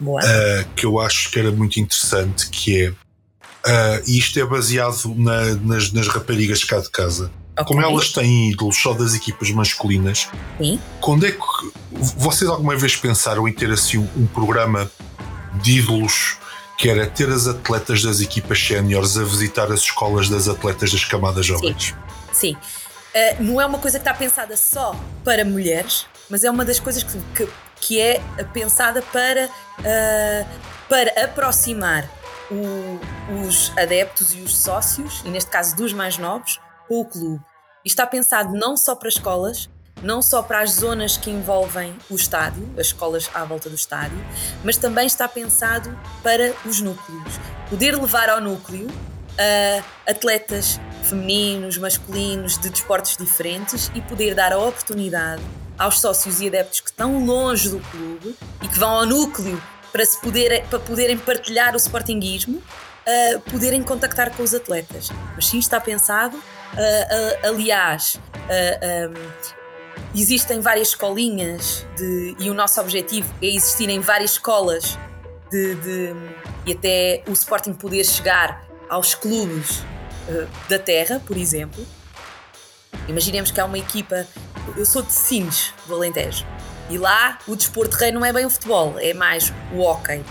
[0.00, 5.14] uh, que eu acho que era muito interessante, que é uh, e isto é baseado
[5.16, 7.30] na, nas, nas raparigas cá de casa.
[7.52, 7.64] Okay.
[7.64, 10.80] Como elas têm ídolos só das equipas masculinas, Sim.
[11.00, 11.38] quando é que
[12.16, 14.90] vocês alguma vez pensaram em ter assim um, um programa
[15.60, 16.38] de ídolos
[16.78, 21.04] que era ter as atletas das equipas séniores a visitar as escolas das atletas das
[21.04, 21.94] camadas jovens?
[22.32, 22.54] Sim.
[22.54, 22.56] Sim.
[23.10, 24.94] Uh, não é uma coisa que está pensada só
[25.24, 28.20] para mulheres, mas é uma das coisas que, que, que é
[28.52, 30.46] pensada para, uh,
[30.88, 32.08] para aproximar
[32.50, 37.42] o, os adeptos e os sócios, e neste caso dos mais novos, com o clube.
[37.84, 39.68] E está pensado não só para escolas,
[40.02, 44.18] não só para as zonas que envolvem o estádio, as escolas à volta do estádio,
[44.64, 47.40] mas também está pensado para os núcleos.
[47.68, 48.88] Poder levar ao núcleo
[49.32, 55.42] uh, atletas femininos, masculinos, de desportos diferentes e poder dar a oportunidade
[55.78, 59.60] aos sócios e adeptos que estão longe do clube e que vão ao núcleo
[59.90, 62.62] para, se poder, para poderem partilhar o sportinguismo,
[63.50, 65.08] poderem contactar com os atletas.
[65.34, 66.40] Mas sim está pensado,
[67.42, 68.20] aliás,
[69.08, 69.50] um,
[70.14, 74.98] existem várias escolinhas de, e o nosso objetivo é existirem várias escolas
[75.50, 76.14] de, de,
[76.66, 79.78] e até o Sporting poder chegar aos clubes
[80.28, 81.86] uh, da terra, por exemplo.
[83.08, 84.26] Imaginemos que há uma equipa.
[84.76, 86.44] Eu sou de Sines, do Alentejo.
[86.90, 90.24] E lá o desporto rei não é bem o futebol, é mais o hockey.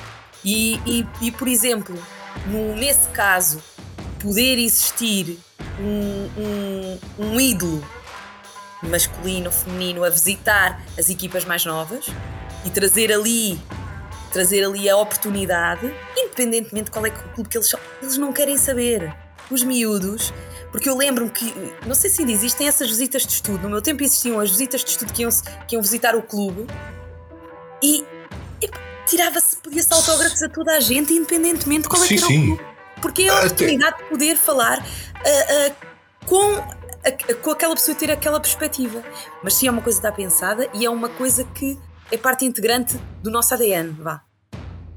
[0.43, 1.97] E, e, e por exemplo,
[2.45, 3.63] no, nesse caso,
[4.19, 5.39] poder existir
[5.79, 7.83] um, um, um ídolo
[8.83, 12.05] masculino, feminino a visitar as equipas mais novas
[12.65, 13.59] e trazer ali
[14.31, 18.31] trazer ali a oportunidade, independentemente de qual é, o clube que eles são, eles não
[18.31, 19.13] querem saber.
[19.49, 20.31] Os miúdos,
[20.71, 21.51] porque eu lembro-me que,
[21.87, 24.83] não sei se ainda existem essas visitas de estudo, no meu tempo existiam as visitas
[24.83, 25.31] de estudo que iam,
[25.67, 26.67] que iam visitar o clube
[27.81, 28.05] e,
[28.61, 28.69] e
[29.07, 32.37] tirava-se, podia-se autógrafos a toda a gente, independentemente de qual é que era sim.
[32.37, 32.69] o clube.
[33.01, 35.75] Porque é a oportunidade de poder falar uh, uh,
[36.27, 36.79] com
[37.41, 39.03] com aquela pessoa ter aquela perspectiva.
[39.43, 41.77] Mas sim, é uma coisa que está pensada e é uma coisa que
[42.11, 44.21] é parte integrante do nosso ADN, vá.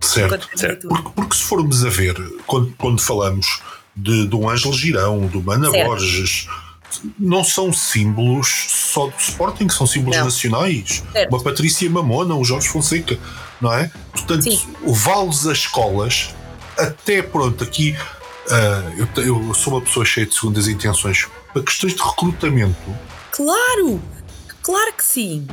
[0.01, 0.89] Certo, certo.
[0.89, 2.15] Porque, porque, se formos a ver,
[2.47, 3.63] quando, quando falamos
[3.95, 5.87] de, do Ângelo Girão, do Mana certo.
[5.87, 6.49] Borges,
[7.19, 10.25] não são símbolos só do Sporting, são símbolos não.
[10.25, 11.03] nacionais.
[11.13, 11.33] Certo.
[11.33, 13.19] Uma Patrícia Mamona, um Jorge Fonseca,
[13.61, 13.91] não é?
[14.13, 14.45] Portanto,
[14.85, 16.35] vales as escolas,
[16.77, 17.97] até pronto, aqui
[18.49, 22.97] uh, eu, eu, sou uma pessoa cheia de segundas intenções para questões de recrutamento.
[23.31, 24.01] Claro!
[24.63, 25.47] Claro que sim!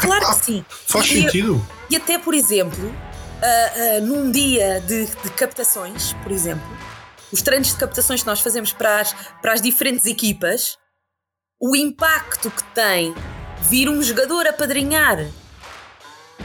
[0.00, 0.64] Claro que sim!
[0.68, 1.66] Faz e, sentido!
[1.88, 6.66] E até, por exemplo, uh, uh, num dia de, de captações, por exemplo,
[7.32, 10.76] os treinos de captações que nós fazemos para as, para as diferentes equipas,
[11.60, 13.14] o impacto que tem
[13.62, 15.26] vir um jogador a padrinhar.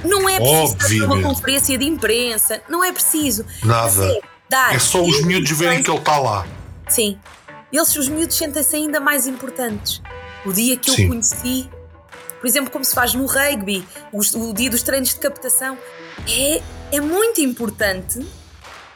[0.03, 3.45] Não é preciso fazer uma conferência de imprensa, não é preciso.
[3.63, 4.05] Nada.
[4.05, 6.45] É, dar é só os miúdos verem que ele está lá.
[6.89, 7.17] Sim.
[7.71, 10.01] Eles, os miúdos, sentem-se ainda mais importantes.
[10.45, 11.03] O dia que Sim.
[11.03, 11.69] eu conheci,
[12.39, 15.77] por exemplo, como se faz no rugby, o, o dia dos treinos de captação,
[16.27, 16.61] é,
[16.91, 18.25] é muito importante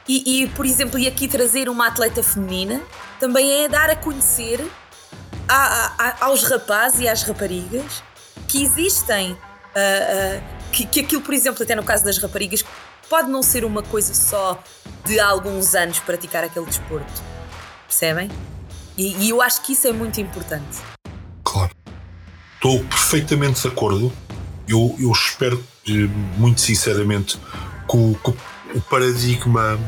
[0.08, 2.82] e, e, por exemplo, e aqui trazer uma atleta feminina
[3.20, 4.60] também é dar a conhecer
[5.48, 8.04] a, a, aos rapazes e às raparigas
[8.48, 9.34] que existem.
[9.34, 9.36] Uh,
[10.40, 12.66] uh, que, que aquilo, por exemplo, até no caso das raparigas,
[13.08, 14.62] pode não ser uma coisa só
[15.06, 17.22] de alguns anos praticar aquele desporto.
[17.88, 18.30] Percebem?
[18.98, 20.80] E, e eu acho que isso é muito importante.
[21.44, 21.79] Claro.
[22.60, 24.12] Estou perfeitamente de acordo.
[24.68, 25.64] Eu, eu espero,
[26.38, 27.40] muito sinceramente,
[27.90, 29.80] que o, que o paradigma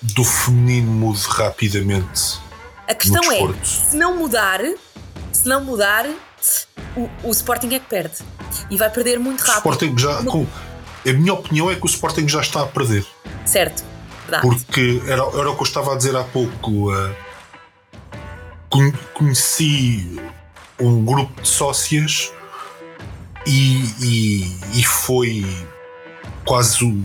[0.00, 2.40] do feminino mude rapidamente.
[2.88, 4.60] A questão é, se não mudar,
[5.30, 6.06] se não mudar,
[6.96, 8.16] o, o Sporting é que perde.
[8.70, 9.66] E vai perder muito rápido.
[9.66, 10.24] O Sporting já.
[10.24, 10.46] Com,
[11.06, 13.06] a minha opinião é que o Sporting já está a perder.
[13.44, 13.84] Certo,
[14.26, 14.48] verdade.
[14.48, 16.90] Porque era, era o que eu estava a dizer há pouco.
[16.90, 17.14] Uh,
[19.12, 20.18] conheci
[20.80, 22.32] um grupo de sócias
[23.46, 25.44] e, e, e foi
[26.44, 27.04] quase um,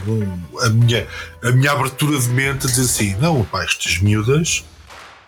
[0.61, 1.07] a, minha,
[1.43, 4.63] a minha abertura de mente a dizer assim: não, pá, estas miúdas,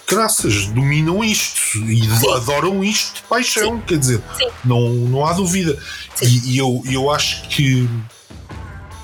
[0.07, 2.33] graças, dominam isto e Sim.
[2.33, 3.83] adoram isto de paixão, Sim.
[3.85, 4.21] quer dizer,
[4.63, 5.77] não, não há dúvida.
[6.21, 7.89] E, e, eu, eu acho que.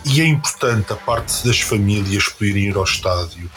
[0.03, 3.51] E é importante a parte das famílias poderem ir ao estádio,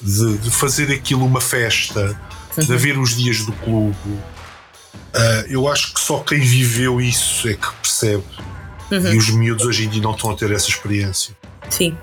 [0.00, 2.20] de, de fazer aquilo uma festa,
[2.58, 3.96] de haver os dias do clube.
[5.16, 8.22] Uh, eu acho que só quem viveu isso é que percebe
[8.90, 9.12] Uhum.
[9.12, 11.36] E os miúdos hoje em dia não estão a ter essa experiência.
[11.68, 11.96] Sim.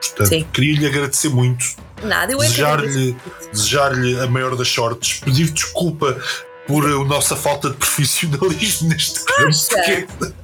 [0.00, 1.64] Portanto, queria-lhe agradecer muito.
[2.02, 3.16] Nada, eu desejar-lhe
[3.50, 6.20] desejar a maior das sortes, pedir desculpa
[6.66, 10.34] por a nossa falta de profissionalismo neste campo.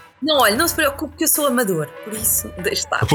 [0.22, 3.00] Não, olha, não se preocupe que eu sou amador, por isso deixe estar.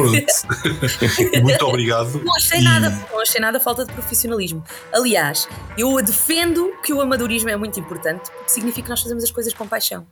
[1.44, 2.24] Muito obrigado.
[2.24, 2.64] Não achei, e...
[2.64, 4.64] nada, não achei nada falta de profissionalismo.
[4.92, 5.48] Aliás,
[5.78, 9.54] eu defendo que o amadorismo é muito importante, porque significa que nós fazemos as coisas
[9.54, 10.08] com paixão.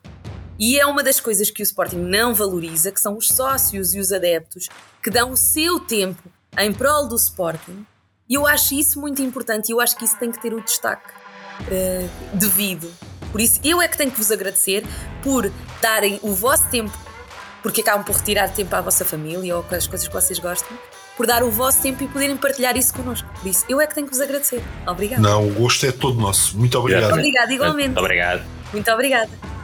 [0.59, 3.99] E é uma das coisas que o Sporting não valoriza, que são os sócios e
[3.99, 4.69] os adeptos
[5.01, 6.29] que dão o seu tempo
[6.59, 7.85] em prol do Sporting.
[8.29, 10.61] E eu acho isso muito importante e eu acho que isso tem que ter o
[10.61, 11.12] destaque
[11.61, 12.91] uh, devido.
[13.31, 14.85] Por isso, eu é que tenho que vos agradecer
[15.23, 15.51] por
[15.81, 16.95] darem o vosso tempo,
[17.63, 20.77] porque acabam por retirar tempo à vossa família ou com as coisas que vocês gostam,
[21.17, 23.27] por dar o vosso tempo e poderem partilhar isso connosco.
[23.39, 24.63] Por isso, eu é que tenho que vos agradecer.
[24.87, 25.21] Obrigada.
[25.21, 26.57] Não, o gosto é todo nosso.
[26.57, 27.13] Muito obrigado.
[27.13, 27.87] Obrigado, igualmente.
[27.87, 28.43] Muito obrigado.
[28.71, 29.62] Muito obrigada.